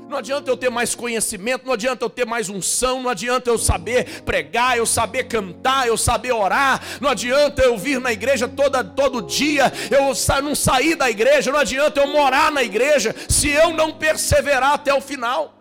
Não 0.09 0.18
adianta 0.18 0.50
eu 0.50 0.57
ter 0.57 0.70
mais 0.70 0.94
conhecimento, 0.94 1.64
não 1.64 1.72
adianta 1.72 2.04
eu 2.04 2.11
ter 2.11 2.26
mais 2.26 2.48
unção, 2.48 3.02
não 3.02 3.11
adianta 3.11 3.50
eu 3.50 3.57
saber 3.57 4.22
pregar, 4.22 4.76
eu 4.76 4.85
saber 4.85 5.24
cantar, 5.24 5.88
eu 5.88 5.96
saber 5.96 6.33
orar, 6.33 6.80
não 7.00 7.09
adianta 7.09 7.62
eu 7.62 7.76
vir 7.76 8.00
na 8.00 8.12
igreja 8.12 8.46
toda, 8.46 8.85
todo 8.85 9.22
dia, 9.22 9.72
eu 9.90 10.12
não 10.42 10.54
sair 10.54 10.94
da 10.94 11.11
igreja, 11.11 11.50
não 11.50 11.59
adianta 11.59 12.00
eu 12.00 12.09
morar 12.09 12.52
na 12.52 12.62
igreja, 12.62 13.14
se 13.28 13.48
eu 13.48 13.72
não 13.72 13.92
perseverar 13.92 14.72
até 14.74 14.92
o 14.92 15.00
final. 15.00 15.54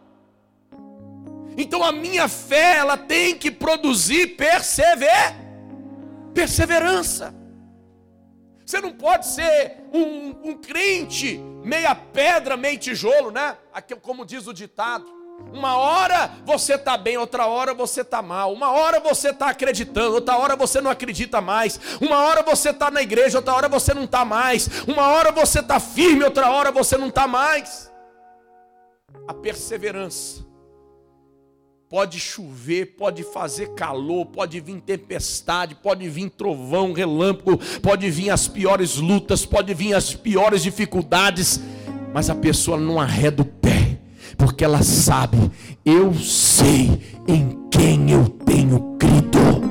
Então 1.58 1.84
a 1.84 1.92
minha 1.92 2.28
fé, 2.28 2.78
ela 2.78 2.98
tem 2.98 3.36
que 3.36 3.50
produzir 3.50 4.36
persever, 4.36 5.36
perseverança. 6.34 7.34
Você 8.74 8.82
não 8.82 8.92
pode 8.92 9.28
ser 9.28 9.84
um, 9.94 10.50
um 10.50 10.58
crente 10.58 11.38
meia 11.64 11.94
pedra, 11.94 12.58
meio 12.58 12.80
tijolo, 12.80 13.30
né? 13.30 13.56
Aqui, 13.72 13.96
como 13.96 14.26
diz 14.26 14.48
o 14.48 14.54
ditado. 14.54 15.06
Uma 15.54 15.78
hora 15.78 16.32
você 16.44 16.74
está 16.74 16.98
bem, 16.98 17.16
outra 17.16 17.46
hora 17.46 17.76
você 17.76 18.02
está 18.02 18.20
mal. 18.20 18.52
Uma 18.52 18.72
hora 18.72 19.00
você 19.00 19.30
está 19.30 19.50
acreditando, 19.50 20.16
outra 20.16 20.40
hora 20.40 20.56
você 20.56 20.82
não 20.82 20.90
acredita 20.90 21.40
mais. 21.40 21.80
Uma 22.02 22.24
hora 22.24 22.42
você 22.42 22.72
está 22.72 22.90
na 22.90 23.04
igreja, 23.04 23.38
outra 23.38 23.54
hora 23.54 23.70
você 23.70 23.94
não 23.94 24.06
está 24.06 24.26
mais. 24.26 24.68
Uma 24.88 25.08
hora 25.10 25.32
você 25.32 25.60
está 25.60 25.80
firme, 25.80 26.24
outra 26.24 26.50
hora 26.50 26.72
você 26.72 26.98
não 26.98 27.10
está 27.10 27.28
mais. 27.28 27.94
A 29.28 29.36
perseverança 29.36 30.43
Pode 31.94 32.20
chover, 32.20 32.96
pode 32.98 33.22
fazer 33.22 33.76
calor, 33.76 34.26
pode 34.26 34.60
vir 34.60 34.82
tempestade, 34.82 35.76
pode 35.76 36.10
vir 36.10 36.28
trovão, 36.28 36.92
relâmpago, 36.92 37.60
pode 37.84 38.10
vir 38.10 38.32
as 38.32 38.48
piores 38.48 38.96
lutas, 38.96 39.46
pode 39.46 39.76
vir 39.76 39.94
as 39.94 40.12
piores 40.12 40.64
dificuldades, 40.64 41.62
mas 42.12 42.32
a 42.32 42.36
pessoa 42.36 42.80
não 42.80 43.00
arreda 43.00 43.44
o 43.44 43.46
pé, 43.46 44.00
porque 44.40 44.64
ela 44.64 44.82
sabe, 44.82 45.38
eu 45.86 46.16
sei 46.16 47.00
em 47.28 47.70
quem 47.70 48.10
eu 48.10 48.28
tenho 48.28 48.98
crido. 48.98 49.62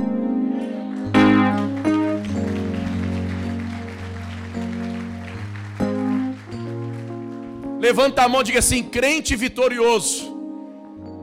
Levanta 7.80 8.22
a 8.22 8.28
mão 8.28 8.42
e 8.42 8.44
diga 8.44 8.60
assim: 8.60 8.84
crente 8.84 9.34
vitorioso 9.34 10.31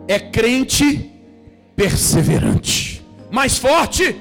é 0.10 0.20
crente 0.20 1.08
perseverante. 1.76 3.06
Mais 3.30 3.60
forte. 3.60 4.16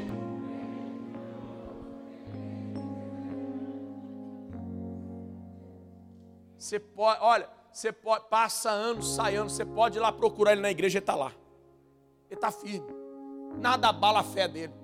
Você 6.59 6.79
pode, 6.79 7.19
olha, 7.23 7.49
você 7.73 7.91
pode, 7.91 8.29
passa 8.29 8.69
anos, 8.69 9.15
sai 9.15 9.37
anos, 9.37 9.55
você 9.55 9.65
pode 9.65 9.97
ir 9.97 10.01
lá 10.01 10.13
procurar 10.13 10.53
ele 10.53 10.61
na 10.61 10.71
igreja 10.71 10.99
e 10.99 11.01
está 11.01 11.15
lá. 11.15 11.33
Ele 12.29 12.35
está 12.35 12.51
firme. 12.51 12.93
Nada 13.59 13.89
abala 13.89 14.21
a 14.21 14.25
fé 14.25 14.47
dele. 14.47 14.75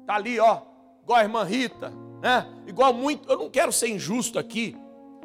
Está 0.00 0.14
ali, 0.14 0.40
ó, 0.40 0.62
igual 1.02 1.18
a 1.18 1.22
irmã 1.24 1.44
Rita, 1.44 1.92
né? 2.22 2.46
Igual 2.66 2.94
muito. 2.94 3.30
Eu 3.30 3.36
não 3.36 3.50
quero 3.50 3.70
ser 3.70 3.88
injusto 3.88 4.38
aqui, 4.38 4.74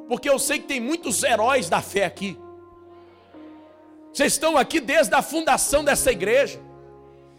porque 0.10 0.30
eu 0.30 0.38
sei 0.38 0.60
que 0.60 0.68
tem 0.68 0.82
muitos 0.82 1.24
heróis 1.24 1.70
da 1.70 1.82
fé 1.82 2.04
aqui. 2.04 2.38
Vocês 4.18 4.34
estão 4.34 4.58
aqui 4.58 4.80
desde 4.80 5.14
a 5.14 5.22
fundação 5.22 5.84
dessa 5.84 6.12
igreja. 6.12 6.60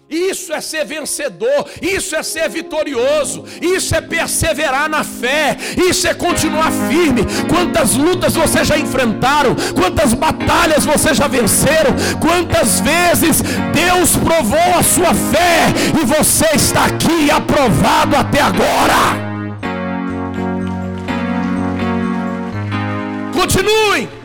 Isso 0.08 0.52
é 0.52 0.60
ser 0.60 0.84
vencedor, 0.84 1.68
isso 1.82 2.14
é 2.14 2.22
ser 2.22 2.48
vitorioso, 2.48 3.44
isso 3.60 3.96
é 3.96 4.00
perseverar 4.00 4.88
na 4.88 5.02
fé, 5.02 5.56
isso 5.76 6.06
é 6.06 6.14
continuar 6.14 6.70
firme. 6.88 7.22
Quantas 7.48 7.96
lutas 7.96 8.34
vocês 8.36 8.68
já 8.68 8.78
enfrentaram, 8.78 9.56
quantas 9.74 10.14
batalhas 10.14 10.86
vocês 10.86 11.16
já 11.16 11.26
venceram, 11.26 11.96
quantas 12.20 12.78
vezes 12.78 13.42
Deus 13.74 14.14
provou 14.14 14.78
a 14.78 14.82
sua 14.84 15.12
fé 15.12 15.66
e 16.00 16.06
você 16.06 16.46
está 16.54 16.84
aqui 16.84 17.28
aprovado 17.28 18.14
até 18.14 18.40
agora. 18.40 19.18
Continuem. 23.32 24.17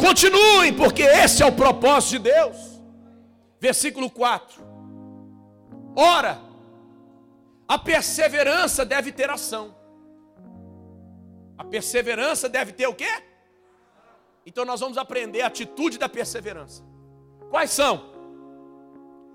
Continuem, 0.00 0.72
porque 0.74 1.02
esse 1.02 1.42
é 1.42 1.46
o 1.46 1.52
propósito 1.52 2.10
de 2.12 2.30
Deus. 2.30 2.56
Versículo 3.60 4.10
4. 4.10 4.62
Ora, 5.94 6.40
a 7.68 7.78
perseverança 7.78 8.84
deve 8.84 9.12
ter 9.12 9.28
ação. 9.30 9.74
A 11.58 11.64
perseverança 11.64 12.48
deve 12.48 12.72
ter 12.72 12.86
o 12.86 12.94
quê? 12.94 13.10
Então 14.46 14.64
nós 14.64 14.80
vamos 14.80 14.96
aprender 14.96 15.42
a 15.42 15.46
atitude 15.48 15.98
da 15.98 16.08
perseverança. 16.08 16.82
Quais 17.50 17.70
são? 17.70 18.10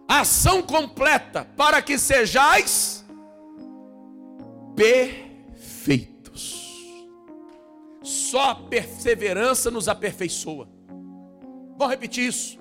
Ação 0.07 0.61
completa 0.61 1.47
para 1.55 1.81
que 1.81 1.97
sejais 1.97 3.05
perfeitos. 4.75 5.24
Só 8.05 8.51
a 8.51 8.55
perseverança 8.55 9.71
nos 9.71 9.87
aperfeiçoa. 9.87 10.69
Vamos 11.77 11.89
repetir 11.89 12.27
isso. 12.27 12.59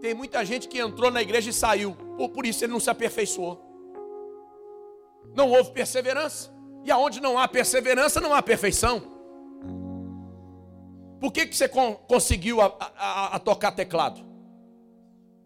Tem 0.00 0.14
muita 0.14 0.44
gente 0.44 0.68
que 0.68 0.78
entrou 0.78 1.10
na 1.10 1.22
igreja 1.22 1.50
e 1.50 1.52
saiu, 1.52 1.96
por, 2.16 2.28
por 2.28 2.46
isso 2.46 2.64
ele 2.64 2.72
não 2.72 2.80
se 2.80 2.90
aperfeiçoou. 2.90 3.62
Não 5.34 5.50
houve 5.50 5.72
perseverança. 5.72 6.54
E 6.84 6.90
aonde 6.90 7.20
não 7.20 7.38
há 7.38 7.48
perseverança, 7.48 8.20
não 8.20 8.32
há 8.32 8.42
perfeição. 8.42 9.02
Por 11.18 11.32
que, 11.32 11.46
que 11.46 11.56
você 11.56 11.66
conseguiu 11.68 12.60
a, 12.60 12.76
a, 12.96 13.36
a 13.36 13.38
tocar 13.38 13.72
teclado? 13.72 14.20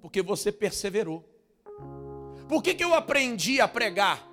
Porque 0.01 0.21
você 0.21 0.51
perseverou. 0.51 1.25
Por 2.49 2.63
que, 2.63 2.75
que 2.75 2.83
eu 2.83 2.93
aprendi 2.93 3.61
a 3.61 3.69
pregar? 3.69 4.28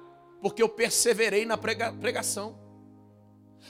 Porque 0.46 0.62
eu 0.62 0.70
perseverei 0.70 1.44
na 1.44 1.58
prega, 1.58 1.92
pregação. 1.92 2.56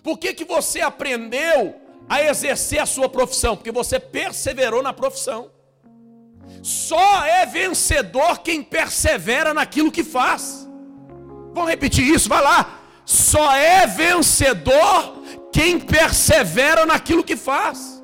Por 0.03 0.17
que, 0.17 0.33
que 0.33 0.43
você 0.43 0.81
aprendeu 0.81 1.73
a 2.09 2.21
exercer 2.21 2.79
a 2.79 2.85
sua 2.85 3.07
profissão? 3.07 3.55
Porque 3.55 3.71
você 3.71 3.97
perseverou 3.97 4.83
na 4.83 4.91
profissão. 4.91 5.49
Só 6.61 7.23
é 7.23 7.45
vencedor 7.45 8.39
quem 8.39 8.61
persevera 8.61 9.53
naquilo 9.53 9.89
que 9.89 10.03
faz. 10.03 10.67
Vamos 11.53 11.69
repetir 11.69 12.05
isso, 12.13 12.27
vai 12.27 12.43
lá. 12.43 12.77
Só 13.05 13.53
é 13.53 13.87
vencedor 13.87 15.23
quem 15.53 15.79
persevera 15.79 16.85
naquilo 16.85 17.23
que 17.23 17.37
faz. 17.37 18.03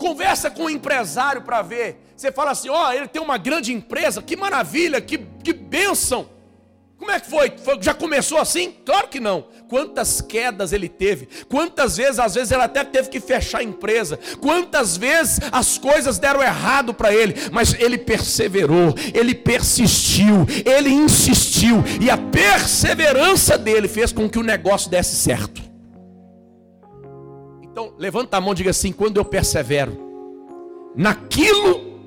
Conversa 0.00 0.50
com 0.50 0.62
o 0.62 0.66
um 0.66 0.70
empresário 0.70 1.42
para 1.42 1.62
ver. 1.62 2.12
Você 2.16 2.32
fala 2.32 2.50
assim: 2.50 2.70
ó, 2.70 2.88
oh, 2.88 2.92
ele 2.92 3.06
tem 3.06 3.22
uma 3.22 3.38
grande 3.38 3.72
empresa, 3.72 4.20
que 4.20 4.34
maravilha, 4.34 5.00
que, 5.00 5.16
que 5.16 5.52
bênção. 5.52 6.41
Como 7.02 7.10
é 7.10 7.18
que 7.18 7.28
foi? 7.28 7.52
Já 7.80 7.92
começou 7.92 8.38
assim? 8.38 8.74
Claro 8.86 9.08
que 9.08 9.18
não. 9.18 9.46
Quantas 9.68 10.20
quedas 10.20 10.72
ele 10.72 10.88
teve? 10.88 11.28
Quantas 11.48 11.96
vezes, 11.96 12.20
às 12.20 12.36
vezes, 12.36 12.52
ele 12.52 12.62
até 12.62 12.84
teve 12.84 13.08
que 13.08 13.18
fechar 13.18 13.58
a 13.58 13.64
empresa? 13.64 14.20
Quantas 14.40 14.96
vezes 14.96 15.40
as 15.50 15.78
coisas 15.78 16.20
deram 16.20 16.40
errado 16.40 16.94
para 16.94 17.12
ele? 17.12 17.34
Mas 17.50 17.74
ele 17.74 17.98
perseverou, 17.98 18.94
ele 19.12 19.34
persistiu, 19.34 20.46
ele 20.64 20.90
insistiu, 20.90 21.82
e 22.00 22.08
a 22.08 22.16
perseverança 22.16 23.58
dele 23.58 23.88
fez 23.88 24.12
com 24.12 24.30
que 24.30 24.38
o 24.38 24.44
negócio 24.44 24.88
desse 24.88 25.16
certo. 25.16 25.60
Então, 27.64 27.94
levanta 27.98 28.36
a 28.36 28.40
mão 28.40 28.52
e 28.52 28.56
diga 28.56 28.70
assim: 28.70 28.92
quando 28.92 29.16
eu 29.16 29.24
persevero, 29.24 29.98
naquilo 30.94 31.98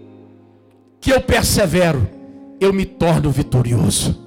que 1.02 1.12
eu 1.12 1.20
persevero, 1.20 2.10
eu 2.62 2.72
me 2.72 2.86
torno 2.86 3.30
vitorioso. 3.30 4.24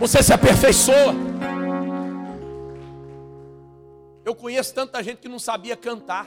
Você 0.00 0.22
se 0.22 0.32
aperfeiçoa. 0.32 1.12
Eu 4.24 4.34
conheço 4.34 4.72
tanta 4.72 5.02
gente 5.02 5.18
que 5.18 5.28
não 5.28 5.38
sabia 5.38 5.76
cantar 5.76 6.26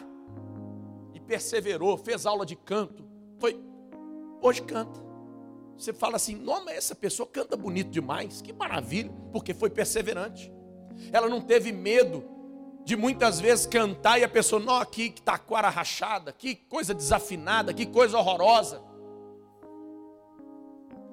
e 1.12 1.20
perseverou, 1.20 1.98
fez 1.98 2.28
aula 2.28 2.46
de 2.46 2.56
canto. 2.56 3.04
Foi 3.40 3.60
hoje 4.44 4.62
canta. 4.62 5.02
Você 5.76 5.92
fala 5.92 6.18
assim: 6.18 6.36
"Não, 6.36 6.64
mas 6.64 6.78
essa 6.78 6.94
pessoa 6.94 7.28
canta 7.28 7.58
bonito 7.58 7.90
demais". 7.90 8.44
Que 8.44 8.54
maravilha, 8.54 9.12
porque 9.32 9.56
foi 9.56 9.72
perseverante. 9.72 10.54
Ela 11.12 11.28
não 11.28 11.42
teve 11.42 11.72
medo 11.72 12.24
de 12.86 12.96
muitas 12.96 13.40
vezes 13.40 13.66
cantar 13.66 14.20
e 14.20 14.24
a 14.24 14.30
pessoa, 14.30 14.62
não, 14.62 14.76
aqui 14.76 15.10
que 15.10 15.22
taquara 15.24 15.70
rachada, 15.70 16.32
que 16.32 16.54
coisa 16.54 16.94
desafinada, 16.94 17.74
que 17.74 17.88
coisa 17.88 18.20
horrorosa. 18.20 18.93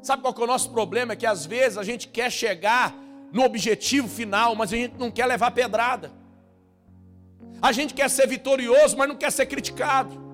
Sabe 0.02 0.22
qual 0.22 0.32
que 0.32 0.40
é 0.40 0.44
o 0.44 0.46
nosso 0.46 0.70
problema? 0.70 1.12
É 1.12 1.16
que 1.16 1.26
às 1.26 1.44
vezes 1.44 1.76
a 1.76 1.82
gente 1.82 2.08
quer 2.08 2.30
chegar 2.30 2.94
no 3.32 3.44
objetivo 3.44 4.08
final, 4.08 4.54
mas 4.54 4.72
a 4.72 4.76
gente 4.76 4.94
não 4.98 5.10
quer 5.10 5.26
levar 5.26 5.50
pedrada. 5.50 6.10
A 7.60 7.72
gente 7.72 7.92
quer 7.92 8.08
ser 8.08 8.26
vitorioso, 8.26 8.96
mas 8.96 9.08
não 9.08 9.16
quer 9.16 9.30
ser 9.30 9.46
criticado. 9.46 10.30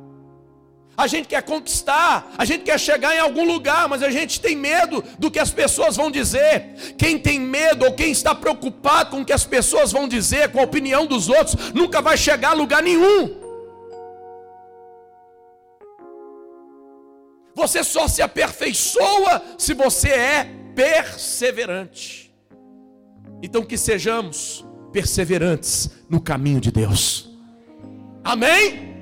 A 0.96 1.06
gente 1.06 1.28
quer 1.28 1.42
conquistar, 1.42 2.32
a 2.38 2.44
gente 2.44 2.64
quer 2.64 2.80
chegar 2.80 3.14
em 3.14 3.18
algum 3.18 3.44
lugar, 3.44 3.86
mas 3.86 4.02
a 4.02 4.10
gente 4.10 4.40
tem 4.40 4.56
medo 4.56 5.04
do 5.18 5.30
que 5.30 5.38
as 5.38 5.50
pessoas 5.50 5.94
vão 5.94 6.10
dizer. 6.10 6.94
Quem 6.96 7.18
tem 7.18 7.38
medo 7.38 7.84
ou 7.84 7.92
quem 7.92 8.10
está 8.10 8.34
preocupado 8.34 9.10
com 9.10 9.20
o 9.20 9.24
que 9.24 9.32
as 9.32 9.44
pessoas 9.44 9.92
vão 9.92 10.08
dizer, 10.08 10.50
com 10.52 10.60
a 10.60 10.62
opinião 10.62 11.04
dos 11.04 11.28
outros, 11.28 11.72
nunca 11.74 12.00
vai 12.00 12.16
chegar 12.16 12.50
a 12.50 12.54
lugar 12.54 12.82
nenhum. 12.82 13.45
Você 17.56 17.82
só 17.82 18.06
se 18.06 18.20
aperfeiçoa 18.20 19.42
se 19.56 19.72
você 19.72 20.10
é 20.10 20.50
perseverante. 20.74 22.30
Então 23.42 23.64
que 23.64 23.78
sejamos 23.78 24.62
perseverantes 24.92 25.90
no 26.08 26.20
caminho 26.20 26.60
de 26.60 26.70
Deus. 26.70 27.30
Amém? 28.22 28.94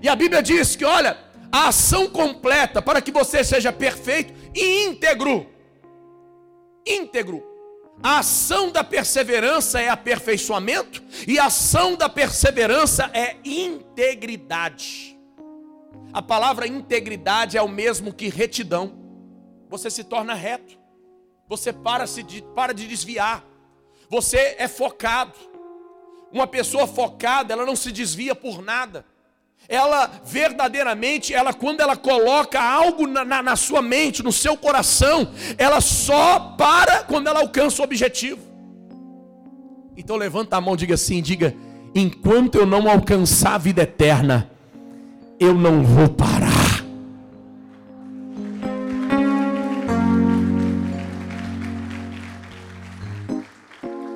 E 0.00 0.08
a 0.08 0.14
Bíblia 0.14 0.40
diz 0.40 0.76
que, 0.76 0.84
olha, 0.84 1.18
a 1.50 1.66
ação 1.66 2.08
completa 2.08 2.80
para 2.80 3.02
que 3.02 3.10
você 3.10 3.42
seja 3.42 3.72
perfeito 3.72 4.32
e 4.54 4.84
íntegro. 4.84 5.44
Íntegro. 6.86 7.42
A 8.00 8.20
ação 8.20 8.70
da 8.70 8.84
perseverança 8.84 9.80
é 9.80 9.88
aperfeiçoamento 9.88 11.02
e 11.26 11.40
a 11.40 11.46
ação 11.46 11.96
da 11.96 12.08
perseverança 12.08 13.10
é 13.12 13.36
integridade. 13.44 15.15
A 16.16 16.22
palavra 16.22 16.66
integridade 16.66 17.58
é 17.58 17.62
o 17.62 17.68
mesmo 17.68 18.10
que 18.10 18.30
retidão. 18.30 18.94
Você 19.68 19.90
se 19.90 20.02
torna 20.02 20.32
reto. 20.32 20.78
Você 21.46 21.74
para, 21.74 22.06
se 22.06 22.22
de, 22.22 22.42
para 22.54 22.72
de 22.72 22.86
desviar. 22.88 23.44
Você 24.08 24.56
é 24.58 24.66
focado. 24.66 25.34
Uma 26.32 26.46
pessoa 26.46 26.86
focada, 26.86 27.52
ela 27.52 27.66
não 27.66 27.76
se 27.76 27.92
desvia 27.92 28.34
por 28.34 28.62
nada. 28.62 29.04
Ela 29.68 30.06
verdadeiramente, 30.24 31.34
ela 31.34 31.52
quando 31.52 31.82
ela 31.82 31.98
coloca 31.98 32.62
algo 32.62 33.06
na, 33.06 33.22
na, 33.22 33.42
na 33.42 33.54
sua 33.54 33.82
mente, 33.82 34.22
no 34.22 34.32
seu 34.32 34.56
coração, 34.56 35.30
ela 35.58 35.82
só 35.82 36.56
para 36.56 37.04
quando 37.04 37.26
ela 37.26 37.40
alcança 37.40 37.82
o 37.82 37.84
objetivo. 37.84 38.40
Então 39.94 40.16
levanta 40.16 40.56
a 40.56 40.62
mão, 40.62 40.76
diga 40.76 40.94
assim, 40.94 41.20
diga: 41.20 41.54
enquanto 41.94 42.54
eu 42.54 42.64
não 42.64 42.90
alcançar 42.90 43.56
a 43.56 43.58
vida 43.58 43.82
eterna, 43.82 44.55
eu 45.38 45.54
não 45.54 45.82
vou 45.82 46.08
parar. 46.08 46.84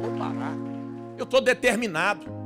Vou 0.00 0.11
parar. 0.18 0.56
Eu 1.18 1.24
estou 1.24 1.40
determinado 1.40 2.39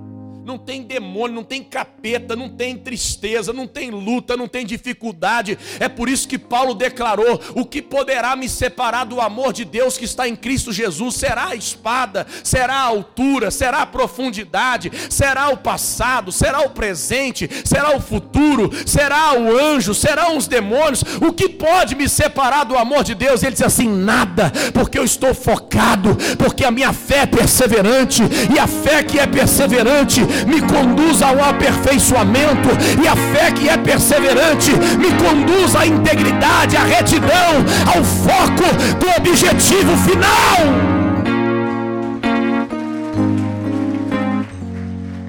não 0.45 0.59
tem 0.59 0.83
demônio, 0.83 1.37
não 1.37 1.43
tem 1.43 1.63
capeta, 1.63 2.37
não 2.37 2.51
tem 2.51 2.77
tristeza, 2.77 3.53
não 3.53 3.67
tem 3.67 3.91
luta, 3.91 4.37
não 4.37 4.47
tem 4.47 4.67
dificuldade. 4.67 5.59
É 5.81 5.89
por 5.89 6.09
isso 6.09 6.29
que 6.29 6.39
Paulo 6.39 6.75
declarou: 6.75 7.41
o 7.55 7.65
que 7.65 7.81
poderá 7.81 8.37
me 8.37 8.49
separar 8.49 9.05
do 9.05 9.21
amor 9.21 9.53
de 9.53 9.65
Deus 9.65 9.97
que 9.97 10.05
está 10.05 10.29
em 10.29 10.37
Cristo 10.37 10.73
Jesus? 10.73 11.15
Será 11.15 11.49
a 11.49 11.55
espada, 11.55 12.27
será 12.43 12.75
a 12.75 12.83
altura, 12.83 13.51
será 13.51 13.83
a 13.83 13.87
profundidade, 13.87 14.93
será 15.09 15.49
o 15.49 15.57
passado, 15.57 16.31
será 16.31 16.61
o 16.61 16.71
presente, 16.71 17.49
será 17.65 17.97
o 17.97 18.01
futuro, 18.01 18.71
será 18.87 19.33
o 19.39 19.57
anjo, 19.57 19.95
serão 19.95 20.37
os 20.37 20.47
demônios. 20.47 21.03
O 21.23 21.33
que 21.33 21.49
pode 21.49 21.95
me 21.95 22.09
separar 22.09 22.65
do 22.65 22.77
amor 22.77 23.03
de 23.03 23.15
Deus? 23.15 23.43
Ele 23.43 23.53
diz 23.53 23.63
assim: 23.63 23.89
nada, 23.89 24.53
porque 24.75 24.99
eu 24.99 25.05
estou 25.05 25.35
focado, 25.35 26.17
porque 26.39 26.65
a 26.65 26.71
minha 26.71 26.93
fé 26.93 27.21
é 27.21 27.27
perseverante, 27.27 28.23
e 28.55 28.59
a 28.59 28.67
fé 28.67 29.03
que 29.03 29.19
é 29.19 29.27
perseverante 29.27 30.34
me 30.47 30.61
conduz 30.61 31.23
ao 31.23 31.43
aperfeiçoamento, 31.43 32.69
e 33.03 33.09
a 33.09 33.17
fé 33.17 33.53
que 33.53 33.69
é 33.69 33.77
perseverante 33.77 34.73
me 34.73 35.11
conduz 35.23 35.75
à 35.77 35.87
integridade, 35.87 36.77
à 36.77 36.85
retidão, 36.85 37.65
ao 37.87 38.05
foco 38.05 38.65
do 38.99 39.09
objetivo 39.19 39.97
final. 39.99 41.05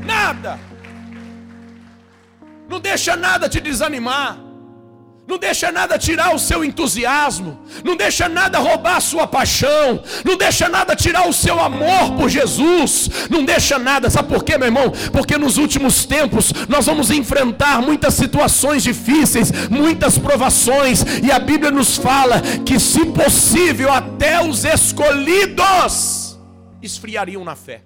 Nada, 0.06 0.60
não 2.70 2.80
deixa 2.80 3.16
nada 3.16 3.50
te 3.50 3.60
desanimar. 3.60 4.45
Não 5.28 5.40
deixa 5.40 5.72
nada 5.72 5.98
tirar 5.98 6.36
o 6.36 6.40
seu 6.40 6.64
entusiasmo, 6.64 7.60
não 7.84 7.96
deixa 7.96 8.30
nada 8.30 8.60
roubar 8.60 8.98
a 8.98 9.02
sua 9.02 9.26
paixão, 9.26 10.04
não 10.24 10.38
deixa 10.38 10.70
nada 10.70 10.96
tirar 10.96 11.28
o 11.28 11.34
seu 11.34 11.60
amor 11.60 12.12
por 12.16 12.30
Jesus, 12.30 13.10
não 13.28 13.44
deixa 13.44 13.80
nada, 13.80 14.08
sabe 14.08 14.30
por 14.30 14.44
quê, 14.44 14.56
meu 14.56 14.68
irmão? 14.68 14.92
Porque 15.12 15.36
nos 15.36 15.58
últimos 15.58 16.06
tempos 16.06 16.54
nós 16.70 16.86
vamos 16.86 17.10
enfrentar 17.10 17.82
muitas 17.82 18.14
situações 18.14 18.84
difíceis, 18.84 19.52
muitas 19.68 20.16
provações, 20.16 21.04
e 21.24 21.32
a 21.32 21.40
Bíblia 21.40 21.72
nos 21.72 21.98
fala 21.98 22.40
que, 22.64 22.80
se 22.80 23.04
possível, 23.08 23.92
até 23.92 24.40
os 24.44 24.64
escolhidos 24.64 26.38
esfriariam 26.84 27.44
na 27.44 27.56
fé. 27.56 27.82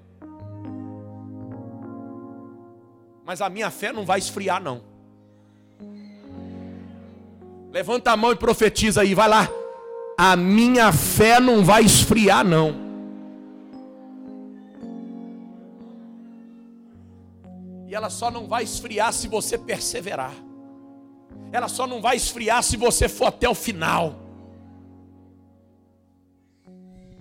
Mas 3.25 3.41
a 3.41 3.49
minha 3.49 3.71
fé 3.71 3.93
não 3.93 4.05
vai 4.05 4.19
esfriar, 4.19 4.61
não. 4.61 4.88
Levanta 7.71 8.11
a 8.11 8.17
mão 8.17 8.31
e 8.31 8.35
profetiza 8.35 9.01
aí, 9.01 9.13
vai 9.13 9.29
lá. 9.29 9.49
a 10.17 10.35
minha 10.35 10.91
fé 10.91 11.39
não 11.39 11.63
vai 11.63 11.83
esfriar, 11.83 12.43
não. 12.43 12.75
E 17.87 17.95
ela 17.95 18.09
só 18.09 18.29
não 18.29 18.47
vai 18.47 18.63
esfriar 18.63 19.13
se 19.13 19.27
você 19.27 19.57
perseverar. 19.57 20.33
Ela 21.51 21.67
só 21.67 21.87
não 21.87 22.01
vai 22.01 22.17
esfriar 22.17 22.61
se 22.63 22.75
você 22.75 23.07
for 23.07 23.25
até 23.27 23.47
o 23.47 23.55
final. 23.55 24.15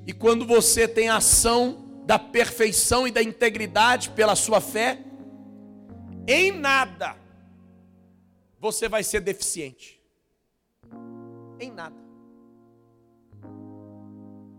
E 0.07 0.13
quando 0.13 0.45
você 0.45 0.89
tem 0.89 1.09
a 1.09 1.17
ação 1.19 1.85
da 2.05 2.19
perfeição 2.19 3.07
e 3.07 3.11
da 3.11 3.23
integridade 3.23 4.11
pela 4.11 4.35
sua 4.35 4.61
fé, 4.61 4.99
em 6.27 6.51
nada 6.51 7.17
você 8.59 8.89
vai 8.89 9.05
ser 9.05 9.21
deficiente. 9.21 9.98
Em 11.61 11.71
nada. 11.71 12.09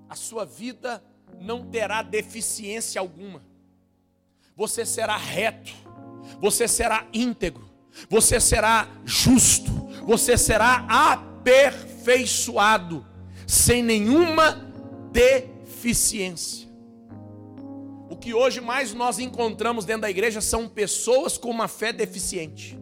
A 0.09 0.15
sua 0.15 0.45
vida 0.45 1.03
não 1.39 1.63
terá 1.65 2.01
deficiência 2.01 2.99
alguma. 2.99 3.43
Você 4.55 4.83
será 4.85 5.15
reto, 5.15 5.71
você 6.41 6.67
será 6.67 7.07
íntegro, 7.13 7.69
você 8.09 8.39
será 8.39 8.89
justo, 9.05 9.71
você 10.05 10.37
será 10.37 10.85
aperfeiçoado, 10.89 13.05
sem 13.47 13.83
nenhuma 13.83 14.51
deficiência. 15.11 16.67
O 18.09 18.17
que 18.17 18.33
hoje 18.33 18.59
mais 18.59 18.93
nós 18.93 19.19
encontramos 19.19 19.85
dentro 19.85 20.01
da 20.01 20.09
igreja 20.09 20.41
são 20.41 20.67
pessoas 20.67 21.37
com 21.37 21.49
uma 21.49 21.67
fé 21.67 21.93
deficiente. 21.93 22.77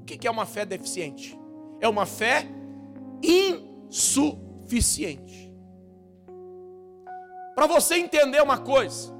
O 0.00 0.04
que 0.04 0.26
é 0.26 0.30
uma 0.30 0.46
fé 0.46 0.66
deficiente? 0.66 1.38
É 1.80 1.88
uma 1.88 2.06
fé 2.06 2.48
insuficiente. 3.22 5.52
Para 7.54 7.66
você 7.66 7.96
entender 7.96 8.42
uma 8.42 8.58
coisa, 8.58 9.12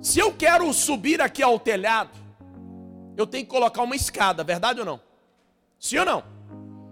se 0.00 0.18
eu 0.18 0.32
quero 0.32 0.72
subir 0.72 1.20
aqui 1.20 1.42
ao 1.42 1.58
telhado, 1.58 2.16
eu 3.16 3.26
tenho 3.26 3.44
que 3.44 3.50
colocar 3.50 3.82
uma 3.82 3.96
escada, 3.96 4.44
verdade 4.44 4.80
ou 4.80 4.86
não? 4.86 5.00
Sim 5.78 5.98
ou 5.98 6.04
não? 6.04 6.22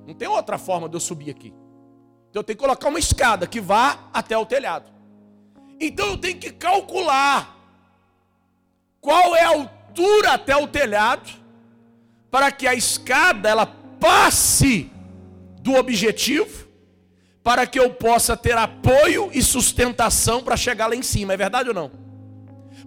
Não 0.06 0.14
tem 0.14 0.28
outra 0.28 0.58
forma 0.58 0.88
de 0.88 0.96
eu 0.96 1.00
subir 1.00 1.30
aqui. 1.30 1.54
Então 2.30 2.40
eu 2.40 2.44
tenho 2.44 2.56
que 2.56 2.64
colocar 2.64 2.88
uma 2.88 2.98
escada 2.98 3.46
que 3.46 3.60
vá 3.60 4.08
até 4.12 4.36
o 4.36 4.44
telhado. 4.44 4.92
Então 5.80 6.06
eu 6.06 6.18
tenho 6.18 6.38
que 6.38 6.52
calcular 6.52 7.56
qual 9.00 9.34
é 9.36 9.42
a 9.42 9.48
altura 9.48 10.32
até 10.32 10.56
o 10.56 10.66
telhado 10.66 11.30
para 12.30 12.50
que 12.50 12.66
a 12.66 12.74
escada 12.74 13.48
ela 13.48 13.66
passe 14.00 14.90
do 15.64 15.76
objetivo, 15.76 16.68
para 17.42 17.66
que 17.66 17.80
eu 17.80 17.88
possa 17.88 18.36
ter 18.36 18.52
apoio 18.52 19.30
e 19.32 19.42
sustentação 19.42 20.42
para 20.42 20.58
chegar 20.58 20.88
lá 20.88 20.94
em 20.94 21.02
cima. 21.02 21.32
É 21.32 21.38
verdade 21.38 21.70
ou 21.70 21.74
não? 21.74 21.90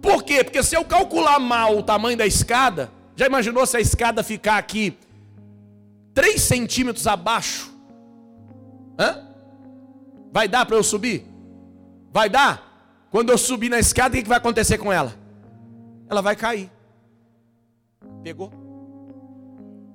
Por 0.00 0.22
quê? 0.22 0.44
Porque 0.44 0.62
se 0.62 0.76
eu 0.76 0.84
calcular 0.84 1.40
mal 1.40 1.76
o 1.76 1.82
tamanho 1.82 2.16
da 2.16 2.24
escada, 2.24 2.88
já 3.16 3.26
imaginou 3.26 3.66
se 3.66 3.76
a 3.76 3.80
escada 3.80 4.22
ficar 4.22 4.58
aqui 4.58 4.96
3 6.14 6.40
centímetros 6.40 7.08
abaixo? 7.08 7.68
Hã? 8.96 9.26
Vai 10.30 10.46
dar 10.46 10.64
para 10.64 10.76
eu 10.76 10.84
subir? 10.84 11.26
Vai 12.12 12.30
dar? 12.30 13.08
Quando 13.10 13.30
eu 13.30 13.38
subir 13.38 13.68
na 13.68 13.80
escada, 13.80 14.16
o 14.16 14.22
que 14.22 14.28
vai 14.28 14.38
acontecer 14.38 14.78
com 14.78 14.92
ela? 14.92 15.16
Ela 16.08 16.22
vai 16.22 16.36
cair. 16.36 16.70
Pegou? 18.22 18.52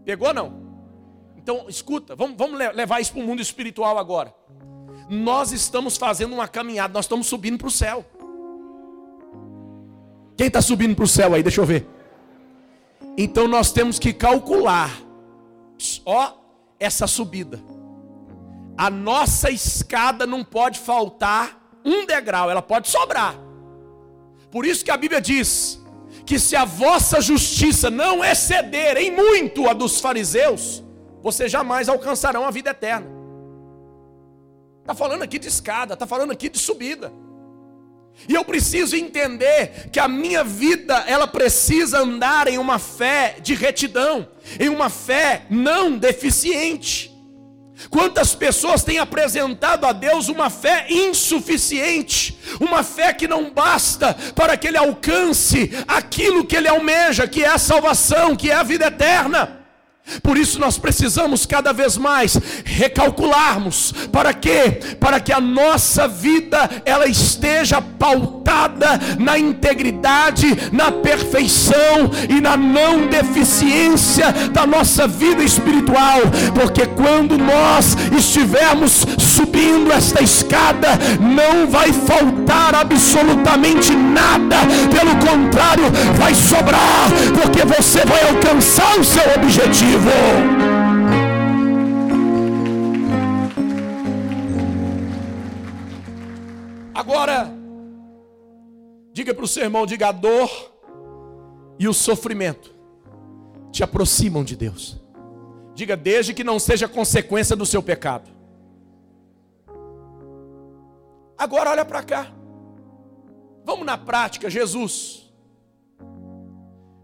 Pegou 0.03 0.33
não? 0.33 0.62
Então, 1.43 1.65
escuta, 1.67 2.15
vamos, 2.15 2.37
vamos 2.37 2.57
levar 2.73 3.01
isso 3.01 3.11
para 3.11 3.21
o 3.21 3.25
mundo 3.25 3.41
espiritual 3.41 3.97
agora. 3.97 4.33
Nós 5.09 5.51
estamos 5.51 5.97
fazendo 5.97 6.31
uma 6.31 6.47
caminhada, 6.47 6.93
nós 6.93 7.03
estamos 7.03 7.27
subindo 7.27 7.57
para 7.57 7.67
o 7.67 7.71
céu. 7.71 8.05
Quem 10.37 10.47
está 10.47 10.61
subindo 10.61 10.95
para 10.95 11.03
o 11.03 11.07
céu 11.07 11.33
aí? 11.33 11.43
Deixa 11.43 11.59
eu 11.59 11.65
ver. 11.65 11.85
Então 13.17 13.45
nós 13.45 13.73
temos 13.73 13.99
que 13.99 14.13
calcular, 14.13 14.89
ó, 16.05 16.31
essa 16.79 17.07
subida. 17.07 17.61
A 18.77 18.89
nossa 18.89 19.51
escada 19.51 20.25
não 20.25 20.45
pode 20.45 20.79
faltar 20.79 21.77
um 21.83 22.05
degrau, 22.05 22.49
ela 22.49 22.61
pode 22.61 22.87
sobrar. 22.87 23.35
Por 24.49 24.65
isso 24.65 24.85
que 24.85 24.91
a 24.91 24.95
Bíblia 24.95 25.19
diz: 25.19 25.83
que 26.25 26.39
se 26.39 26.55
a 26.55 26.63
vossa 26.63 27.19
justiça 27.19 27.89
não 27.89 28.23
exceder 28.23 28.95
em 28.95 29.11
muito 29.11 29.67
a 29.67 29.73
dos 29.73 29.99
fariseus, 29.99 30.81
vocês 31.23 31.49
jamais 31.49 31.87
alcançarão 31.87 32.45
a 32.45 32.51
vida 32.51 32.71
eterna. 32.71 33.07
Está 34.81 34.93
falando 34.93 35.23
aqui 35.23 35.39
de 35.39 35.47
escada, 35.47 35.93
está 35.93 36.05
falando 36.05 36.31
aqui 36.31 36.49
de 36.49 36.59
subida. 36.59 37.11
E 38.27 38.33
eu 38.33 38.43
preciso 38.43 38.95
entender 38.95 39.89
que 39.91 39.99
a 39.99 40.07
minha 40.07 40.43
vida, 40.43 41.03
ela 41.07 41.25
precisa 41.25 41.99
andar 41.99 42.47
em 42.47 42.57
uma 42.57 42.77
fé 42.77 43.37
de 43.41 43.55
retidão, 43.55 44.27
em 44.59 44.67
uma 44.67 44.89
fé 44.89 45.45
não 45.49 45.97
deficiente. 45.97 47.11
Quantas 47.89 48.35
pessoas 48.35 48.83
têm 48.83 48.99
apresentado 48.99 49.85
a 49.85 49.93
Deus 49.93 50.27
uma 50.27 50.49
fé 50.49 50.85
insuficiente, 50.89 52.37
uma 52.59 52.83
fé 52.83 53.13
que 53.13 53.27
não 53.27 53.49
basta 53.49 54.13
para 54.35 54.55
que 54.57 54.67
ele 54.67 54.77
alcance 54.77 55.71
aquilo 55.87 56.45
que 56.45 56.55
ele 56.55 56.67
almeja, 56.67 57.27
que 57.27 57.43
é 57.43 57.47
a 57.47 57.57
salvação, 57.57 58.35
que 58.35 58.51
é 58.51 58.53
a 58.53 58.63
vida 58.63 58.87
eterna. 58.87 59.62
Por 60.21 60.37
isso 60.37 60.59
nós 60.59 60.77
precisamos 60.77 61.45
cada 61.45 61.71
vez 61.71 61.97
mais 61.97 62.37
recalcularmos. 62.65 63.93
Para 64.11 64.33
quê? 64.33 64.79
Para 64.99 65.19
que 65.19 65.31
a 65.31 65.39
nossa 65.39 66.07
vida 66.07 66.69
ela 66.85 67.07
esteja 67.07 67.81
pautada 67.81 68.99
na 69.17 69.39
integridade, 69.39 70.69
na 70.71 70.91
perfeição 70.91 72.11
e 72.29 72.41
na 72.41 72.57
não 72.57 73.07
deficiência 73.07 74.31
da 74.51 74.67
nossa 74.67 75.07
vida 75.07 75.41
espiritual, 75.41 76.19
porque 76.53 76.85
quando 76.85 77.37
nós 77.37 77.95
estivermos 78.17 79.05
subindo 79.17 79.91
esta 79.91 80.21
escada, 80.21 80.89
não 81.19 81.67
vai 81.67 81.91
faltar 81.93 82.75
absolutamente 82.75 83.95
nada, 83.95 84.57
pelo 84.91 85.15
contrário, 85.15 85.85
vai 86.17 86.35
sobrar, 86.35 87.09
porque 87.41 87.65
você 87.65 88.05
vai 88.05 88.27
alcançar 88.29 88.99
o 88.99 89.03
seu 89.03 89.23
objetivo 89.35 89.92
vivo. 89.97 90.09
Agora, 96.93 97.51
diga 99.11 99.33
para 99.33 99.43
o 99.43 99.47
seu 99.47 99.63
irmão: 99.63 99.85
diga 99.85 100.09
a 100.09 100.11
dor 100.11 100.49
e 101.77 101.87
o 101.87 101.93
sofrimento 101.93 102.73
te 103.71 103.83
aproximam 103.83 104.43
de 104.43 104.55
Deus. 104.55 105.01
Diga, 105.75 105.97
desde 105.97 106.33
que 106.33 106.43
não 106.43 106.59
seja 106.59 106.87
consequência 106.87 107.55
do 107.55 107.65
seu 107.65 107.81
pecado. 107.81 108.29
Agora 111.35 111.71
olha 111.71 111.83
para 111.83 112.03
cá. 112.03 112.31
Vamos 113.65 113.85
na 113.85 113.97
prática, 113.97 114.49
Jesus. 114.49 115.22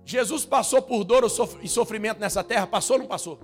Jesus 0.10 0.44
passou 0.44 0.82
por 0.82 1.04
dor 1.04 1.24
e 1.62 1.68
sofrimento 1.68 2.20
nessa 2.20 2.44
terra? 2.44 2.66
Passou 2.66 2.96
ou 2.96 3.02
não 3.04 3.08
passou? 3.08 3.40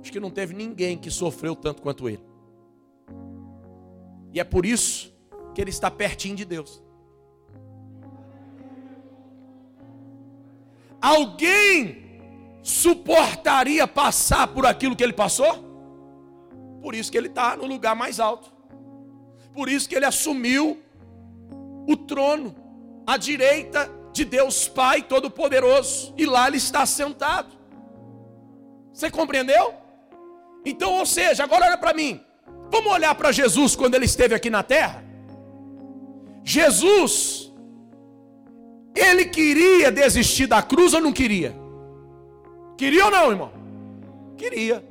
Acho 0.00 0.10
que 0.10 0.18
não 0.18 0.30
teve 0.30 0.54
ninguém 0.54 0.96
que 0.96 1.10
sofreu 1.10 1.54
tanto 1.54 1.82
quanto 1.82 2.08
ele. 2.08 2.24
E 4.32 4.40
é 4.40 4.44
por 4.44 4.64
isso 4.64 5.14
que 5.54 5.60
ele 5.60 5.68
está 5.68 5.90
pertinho 5.90 6.34
de 6.34 6.46
Deus. 6.46 6.82
Alguém 10.98 12.22
suportaria 12.62 13.86
passar 13.86 14.48
por 14.48 14.64
aquilo 14.64 14.96
que 14.96 15.04
ele 15.04 15.12
passou? 15.12 15.62
Por 16.80 16.94
isso 16.94 17.12
que 17.12 17.18
ele 17.18 17.28
está 17.28 17.54
no 17.54 17.66
lugar 17.66 17.94
mais 17.94 18.18
alto. 18.18 18.50
Por 19.52 19.68
isso 19.68 19.86
que 19.86 19.94
ele 19.94 20.06
assumiu 20.06 20.82
o 21.86 21.94
trono 21.98 22.56
à 23.06 23.18
direita 23.18 23.90
de 24.14 24.24
Deus 24.24 24.68
Pai 24.68 25.02
Todo-Poderoso, 25.02 26.14
e 26.16 26.24
lá 26.24 26.46
ele 26.46 26.56
está 26.56 26.86
sentado. 26.86 27.48
Você 28.92 29.10
compreendeu? 29.10 29.74
Então, 30.64 30.94
ou 30.94 31.04
seja, 31.04 31.42
agora 31.42 31.66
olha 31.66 31.76
para 31.76 31.92
mim. 31.92 32.20
Vamos 32.70 32.92
olhar 32.92 33.12
para 33.16 33.32
Jesus 33.32 33.74
quando 33.74 33.96
ele 33.96 34.04
esteve 34.04 34.32
aqui 34.32 34.48
na 34.48 34.62
terra? 34.62 35.04
Jesus, 36.44 37.52
ele 38.94 39.24
queria 39.24 39.90
desistir 39.90 40.46
da 40.46 40.62
cruz 40.62 40.94
ou 40.94 41.00
não 41.00 41.12
queria? 41.12 41.52
Queria 42.76 43.06
ou 43.06 43.10
não, 43.10 43.30
irmão? 43.32 43.52
Queria. 44.36 44.84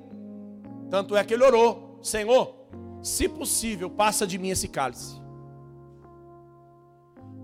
Tanto 0.89 1.15
é 1.15 1.23
que 1.23 1.33
ele 1.33 1.45
orou: 1.45 1.97
Senhor, 2.01 2.53
se 3.01 3.29
possível, 3.29 3.89
passa 3.89 4.27
de 4.27 4.37
mim 4.37 4.49
esse 4.49 4.67
cálice. 4.67 5.21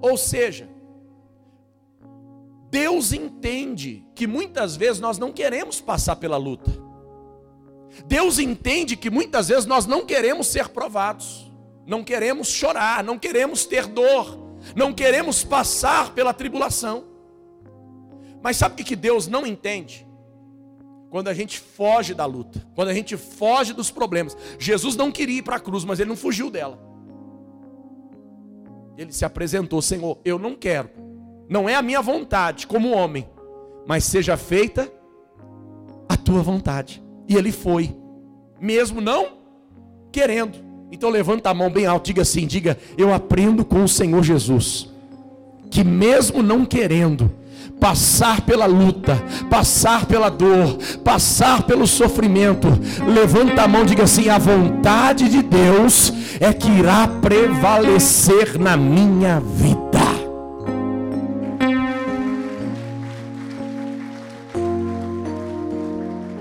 Ou 0.01 0.17
seja, 0.17 0.69
Deus 2.69 3.11
entende 3.11 4.05
que 4.13 4.27
muitas 4.27 4.75
vezes 4.75 4.99
nós 4.99 5.17
não 5.17 5.31
queremos 5.31 5.81
passar 5.81 6.15
pela 6.17 6.37
luta. 6.37 6.71
Deus 8.05 8.37
entende 8.37 8.95
que 8.95 9.09
muitas 9.09 9.47
vezes 9.47 9.65
nós 9.65 9.85
não 9.85 10.05
queremos 10.05 10.47
ser 10.47 10.69
provados, 10.69 11.51
não 11.85 12.03
queremos 12.03 12.47
chorar, 12.47 13.03
não 13.03 13.17
queremos 13.17 13.65
ter 13.65 13.87
dor, 13.87 14.37
não 14.75 14.93
queremos 14.93 15.43
passar 15.43 16.13
pela 16.13 16.33
tribulação. 16.33 17.05
Mas 18.41 18.57
sabe 18.57 18.81
o 18.81 18.85
que 18.85 18.95
Deus 18.95 19.27
não 19.27 19.45
entende? 19.45 20.07
Quando 21.09 21.27
a 21.27 21.33
gente 21.33 21.59
foge 21.59 22.13
da 22.13 22.25
luta, 22.25 22.65
quando 22.75 22.89
a 22.89 22.93
gente 22.93 23.17
foge 23.17 23.73
dos 23.73 23.89
problemas. 23.89 24.37
Jesus 24.59 24.95
não 24.95 25.11
queria 25.11 25.39
ir 25.39 25.41
para 25.41 25.55
a 25.55 25.59
cruz, 25.59 25.83
mas 25.83 25.99
ele 25.99 26.09
não 26.09 26.15
fugiu 26.15 26.51
dela. 26.51 26.79
Ele 28.95 29.11
se 29.11 29.25
apresentou, 29.25 29.81
Senhor, 29.81 30.19
eu 30.23 30.37
não 30.37 30.55
quero, 30.55 30.89
não 31.49 31.67
é 31.67 31.75
a 31.75 31.81
minha 31.81 32.01
vontade 32.01 32.67
como 32.67 32.91
homem, 32.91 33.27
mas 33.87 34.03
seja 34.03 34.37
feita 34.37 34.87
a 36.07 36.15
tua 36.15 36.43
vontade. 36.43 37.03
E 37.27 37.35
ele 37.35 37.51
foi, 37.51 37.95
mesmo 38.61 39.01
não 39.01 39.39
querendo. 40.11 40.57
Então 40.91 41.09
levanta 41.09 41.49
a 41.49 41.53
mão 41.53 41.69
bem 41.71 41.87
alto, 41.87 42.05
diga 42.05 42.21
assim, 42.21 42.45
diga, 42.45 42.77
eu 42.97 43.13
aprendo 43.13 43.65
com 43.65 43.83
o 43.83 43.87
Senhor 43.87 44.23
Jesus, 44.23 44.89
que 45.71 45.83
mesmo 45.83 46.43
não 46.43 46.65
querendo, 46.65 47.31
passar 47.79 48.41
pela 48.41 48.65
luta, 48.65 49.15
passar 49.49 50.05
pela 50.05 50.29
dor, 50.29 50.77
passar 51.03 51.63
pelo 51.63 51.87
sofrimento, 51.87 52.67
levanta 53.07 53.63
a 53.63 53.67
mão 53.67 53.85
diga 53.85 54.03
assim: 54.03 54.29
a 54.29 54.37
vontade 54.37 55.29
de 55.29 55.41
Deus 55.41 56.11
é 56.39 56.51
que 56.51 56.69
irá 56.69 57.07
prevalecer 57.07 58.59
na 58.59 58.75
minha 58.75 59.39
vida. 59.39 60.18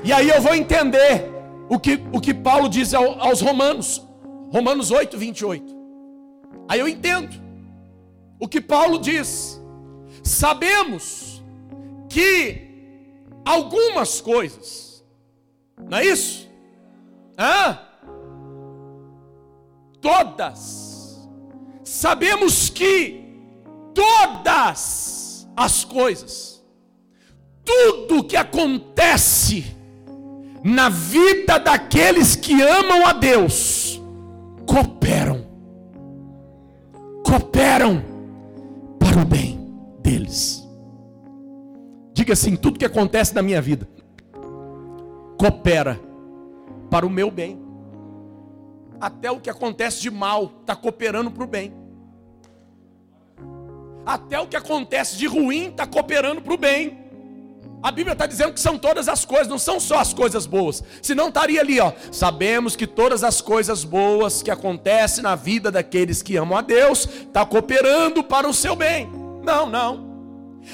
E 0.09 0.13
aí 0.13 0.31
eu 0.31 0.41
vou 0.41 0.55
entender 0.55 1.31
o 1.69 1.79
que, 1.79 2.03
o 2.11 2.19
que 2.19 2.33
Paulo 2.33 2.67
diz 2.67 2.95
aos 2.95 3.43
Romanos, 3.43 4.03
Romanos 4.51 4.91
8, 4.91 5.19
28. 5.19 5.77
Aí 6.67 6.81
eu 6.81 6.89
entendo 6.89 7.39
o 8.41 8.49
que 8.49 8.59
Paulo 8.59 8.99
diz. 8.99 9.61
Sabemos 10.25 11.45
que 12.09 12.71
algumas 13.45 14.19
coisas, 14.19 15.05
não 15.79 15.99
é 15.99 16.07
isso? 16.07 16.49
Hã? 17.39 17.79
Todas, 20.01 21.29
sabemos 21.85 22.71
que 22.71 23.43
todas 23.93 25.47
as 25.55 25.85
coisas, 25.85 26.65
tudo 27.63 28.25
que 28.25 28.39
acontece 28.39 29.77
na 30.69 30.91
vida 30.91 31.59
daqueles 31.59 32.37
que 32.37 32.61
amam 32.61 33.07
a 33.07 33.13
Deus, 33.15 34.01
cooperam, 34.67 35.47
cooperam 37.25 38.05
para 38.99 39.23
o 39.23 39.25
bem 39.25 39.59
deles. 40.03 40.63
Diga 42.13 42.35
assim: 42.35 42.55
tudo 42.55 42.79
que 42.79 42.85
acontece 42.85 43.35
na 43.35 43.43
minha 43.43 43.63
vida 43.63 43.89
coopera 45.39 45.99
para 46.91 47.07
o 47.07 47.11
meu 47.11 47.31
bem. 47.31 47.59
Até 49.01 49.31
o 49.31 49.41
que 49.41 49.49
acontece 49.49 50.03
de 50.03 50.11
mal 50.11 50.53
está 50.61 50.75
cooperando 50.75 51.31
para 51.31 51.45
o 51.45 51.47
bem. 51.47 51.73
Até 54.05 54.41
o 54.41 54.49
que 54.49 54.57
acontece 54.57 55.17
de 55.17 55.27
ruim 55.27 55.69
está 55.69 55.87
cooperando 55.87 56.43
para 56.43 56.55
o 56.55 56.59
bem. 56.59 56.98
A 57.83 57.93
Bíblia 57.93 58.13
está 58.13 58.27
dizendo 58.27 58.53
que 58.53 58.61
são 58.61 58.77
todas 58.77 59.09
as 59.09 59.25
coisas, 59.25 59.47
não 59.47 59.59
são 59.59 59.79
só 59.79 59.99
as 59.99 60.13
coisas 60.13 60.47
boas. 60.47 60.83
Senão 61.01 61.29
estaria 61.29 61.61
ali, 61.61 61.79
ó. 61.79 61.93
Sabemos 62.11 62.75
que 62.75 62.87
todas 62.87 63.23
as 63.23 63.41
coisas 63.41 63.85
boas 63.85 64.43
que 64.43 64.51
acontecem 64.51 65.23
na 65.23 65.37
vida 65.37 65.71
daqueles 65.71 66.23
que 66.23 66.37
amam 66.37 66.59
a 66.59 66.63
Deus, 66.63 67.07
está 67.07 67.47
cooperando 67.47 68.23
para 68.25 68.49
o 68.49 68.55
seu 68.55 68.75
bem. 68.75 69.09
Não, 69.45 69.69
não. 69.69 70.08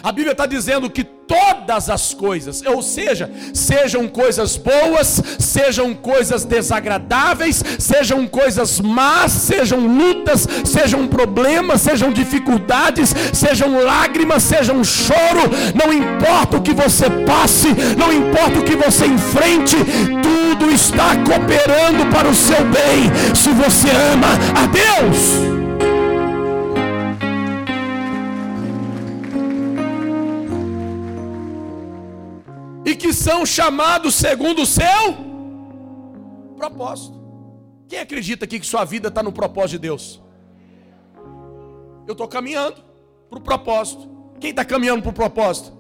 A 0.02 0.12
Bíblia 0.12 0.32
está 0.32 0.46
dizendo 0.46 0.90
que 0.90 1.04
todas 1.04 1.88
as 1.88 2.12
coisas, 2.12 2.62
ou 2.66 2.82
seja, 2.82 3.30
sejam 3.52 4.06
coisas 4.08 4.56
boas, 4.56 5.22
sejam 5.38 5.94
coisas 5.94 6.44
desagradáveis, 6.44 7.62
sejam 7.78 8.26
coisas 8.26 8.80
más, 8.80 9.32
sejam 9.32 9.80
lutas, 9.80 10.46
sejam 10.64 11.06
problemas, 11.06 11.80
sejam 11.80 12.12
dificuldades, 12.12 13.14
sejam 13.32 13.82
lágrimas, 13.82 14.42
sejam 14.42 14.82
choro, 14.84 15.50
não 15.74 15.92
importa 15.92 16.58
o 16.58 16.62
que 16.62 16.72
você 16.72 17.08
passe, 17.26 17.68
não 17.96 18.12
importa 18.12 18.58
o 18.58 18.64
que 18.64 18.76
você 18.76 19.06
enfrente, 19.06 19.76
tudo 20.22 20.70
está 20.70 21.16
cooperando 21.16 22.06
para 22.12 22.28
o 22.28 22.34
seu 22.34 22.64
bem, 22.64 23.34
se 23.34 23.50
você 23.50 23.88
ama 24.12 24.28
a 24.54 24.66
Deus. 24.66 25.63
Que 32.92 33.12
são 33.12 33.46
chamados 33.46 34.16
segundo 34.16 34.62
o 34.62 34.66
seu 34.66 35.16
propósito. 36.56 37.22
Quem 37.88 38.00
acredita 38.00 38.44
aqui 38.44 38.58
que 38.58 38.66
sua 38.66 38.84
vida 38.84 39.08
está 39.08 39.22
no 39.22 39.30
propósito 39.30 39.72
de 39.72 39.78
Deus? 39.78 40.20
Eu 42.06 42.12
estou 42.12 42.26
caminhando 42.26 42.82
para 43.30 43.38
o 43.38 43.42
propósito. 43.42 44.08
Quem 44.40 44.50
está 44.50 44.64
caminhando 44.64 45.02
para 45.02 45.10
o 45.10 45.14
propósito? 45.14 45.72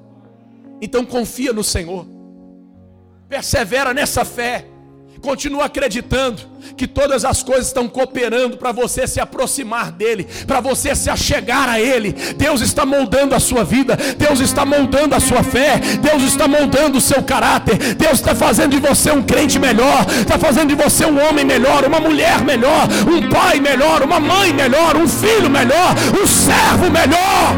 Então 0.80 1.04
confia 1.04 1.52
no 1.52 1.64
Senhor, 1.64 2.06
persevera 3.28 3.92
nessa 3.92 4.24
fé. 4.24 4.66
Continua 5.24 5.64
acreditando 5.64 6.42
que 6.76 6.86
todas 6.86 7.24
as 7.24 7.42
coisas 7.42 7.68
estão 7.68 7.88
cooperando 7.88 8.58
para 8.58 8.72
você 8.72 9.06
se 9.06 9.18
aproximar 9.18 9.90
dele, 9.90 10.28
para 10.46 10.60
você 10.60 10.94
se 10.94 11.08
achegar 11.08 11.66
a 11.66 11.80
ele. 11.80 12.12
Deus 12.36 12.60
está 12.60 12.84
moldando 12.84 13.34
a 13.34 13.40
sua 13.40 13.64
vida, 13.64 13.96
Deus 14.18 14.40
está 14.40 14.66
moldando 14.66 15.14
a 15.14 15.20
sua 15.20 15.42
fé, 15.42 15.78
Deus 15.78 16.22
está 16.24 16.46
moldando 16.46 16.98
o 16.98 17.00
seu 17.00 17.22
caráter, 17.22 17.94
Deus 17.94 18.20
está 18.20 18.34
fazendo 18.34 18.78
de 18.78 18.86
você 18.86 19.12
um 19.12 19.22
crente 19.22 19.58
melhor, 19.58 20.04
está 20.20 20.38
fazendo 20.38 20.68
de 20.68 20.74
você 20.74 21.06
um 21.06 21.18
homem 21.26 21.42
melhor, 21.42 21.86
uma 21.86 22.00
mulher 22.00 22.44
melhor, 22.44 22.86
um 23.08 23.26
pai 23.30 23.60
melhor, 23.60 24.02
uma 24.02 24.20
mãe 24.20 24.52
melhor, 24.52 24.94
um 24.94 25.08
filho 25.08 25.48
melhor, 25.48 25.94
um 26.22 26.26
servo 26.26 26.90
melhor. 26.90 27.54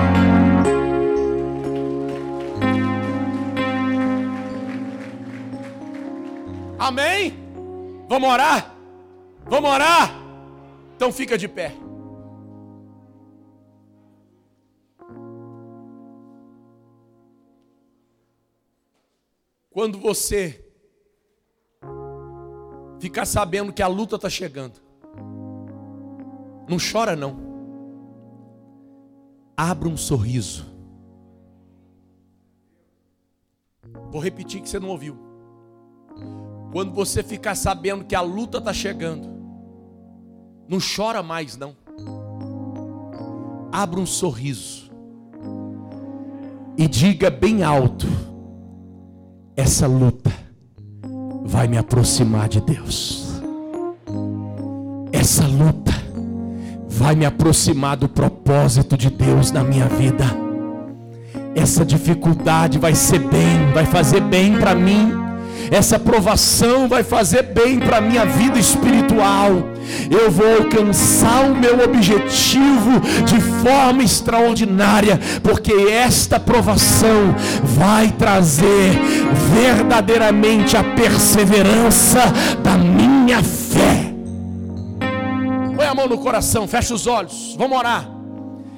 Amém? 6.78 7.45
Vamos 8.09 8.28
orar? 8.28 8.74
Vamos 9.48 9.70
orar? 9.70 10.11
Então 10.94 11.12
fica 11.12 11.36
de 11.36 11.48
pé. 11.48 11.72
Quando 19.70 19.98
você 19.98 20.64
ficar 22.98 23.26
sabendo 23.26 23.72
que 23.72 23.82
a 23.82 23.86
luta 23.86 24.16
está 24.16 24.30
chegando, 24.30 24.80
não 26.68 26.78
chora 26.78 27.14
não. 27.14 27.44
Abra 29.57 29.88
um 29.88 29.96
sorriso. 29.96 30.64
Vou 34.11 34.20
repetir 34.20 34.62
que 34.62 34.68
você 34.68 34.78
não 34.78 34.88
ouviu. 34.88 35.18
Quando 36.77 36.93
você 36.93 37.22
ficar 37.22 37.55
sabendo 37.55 38.05
que 38.05 38.14
a 38.14 38.20
luta 38.20 38.59
está 38.59 38.70
chegando, 38.70 39.31
não 40.68 40.77
chora 40.79 41.22
mais 41.22 41.57
não. 41.57 41.74
Abra 43.72 43.99
um 43.99 44.05
sorriso 44.05 44.91
e 46.77 46.87
diga 46.87 47.31
bem 47.31 47.62
alto: 47.62 48.07
essa 49.57 49.87
luta 49.87 50.31
vai 51.47 51.66
me 51.66 51.79
aproximar 51.79 52.47
de 52.47 52.61
Deus. 52.61 53.41
Essa 55.11 55.47
luta 55.47 55.93
vai 56.91 57.14
me 57.14 57.24
aproximar 57.24 57.97
do 57.97 58.07
propósito 58.07 58.99
de 58.99 59.09
Deus 59.09 59.51
na 59.51 59.64
minha 59.64 59.89
vida. 59.89 60.27
Essa 61.55 61.87
dificuldade 61.87 62.79
vai 62.79 62.95
ser 62.95 63.20
bem, 63.20 63.72
vai 63.72 63.87
fazer 63.87 64.20
bem 64.20 64.59
para 64.59 64.74
mim 64.74 65.24
essa 65.70 65.98
provação 65.98 66.88
vai 66.88 67.02
fazer 67.02 67.42
bem 67.42 67.78
para 67.78 67.98
a 67.98 68.00
minha 68.00 68.24
vida 68.24 68.58
espiritual. 68.58 69.50
Eu 70.10 70.30
vou 70.30 70.62
alcançar 70.62 71.44
o 71.44 71.54
meu 71.54 71.82
objetivo 71.82 73.00
de 73.24 73.40
forma 73.62 74.02
extraordinária, 74.02 75.18
porque 75.42 75.72
esta 75.72 76.40
provação 76.40 77.34
vai 77.62 78.10
trazer 78.12 78.92
verdadeiramente 79.54 80.76
a 80.76 80.82
perseverança 80.82 82.20
da 82.62 82.76
minha 82.76 83.42
fé. 83.42 84.12
Põe 85.76 85.86
a 85.86 85.94
mão 85.94 86.08
no 86.08 86.18
coração, 86.18 86.66
fecha 86.66 86.94
os 86.94 87.06
olhos, 87.06 87.54
vamos 87.58 87.78
orar. 87.78 88.15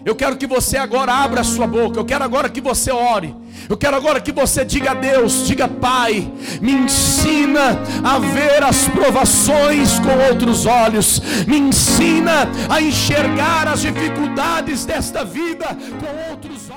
Eu 0.09 0.17
quero 0.17 0.39
que 0.39 0.47
você 0.47 0.79
agora 0.79 1.13
abra 1.13 1.43
a 1.43 1.45
sua 1.45 1.67
boca. 1.67 2.01
Eu 2.01 2.05
quero 2.05 2.25
agora 2.25 2.49
que 2.49 2.63
você 2.63 2.91
ore. 2.91 3.37
Eu 3.69 3.77
quero 3.77 3.95
agora 3.95 4.23
que 4.23 4.33
você 4.33 4.65
diga 4.65 4.93
a 4.93 4.95
Deus, 4.95 5.47
diga 5.47 5.69
Pai, 5.69 6.33
me 6.63 6.73
ensina 6.73 7.79
a 8.03 8.19
ver 8.19 8.63
as 8.63 8.89
provações 8.89 9.99
com 9.99 10.31
outros 10.31 10.65
olhos, 10.65 11.21
me 11.47 11.59
ensina 11.59 12.49
a 12.71 12.81
enxergar 12.81 13.69
as 13.69 13.83
dificuldades 13.83 14.87
desta 14.87 15.25
vida 15.27 15.67
com 16.01 16.31
outros 16.31 16.68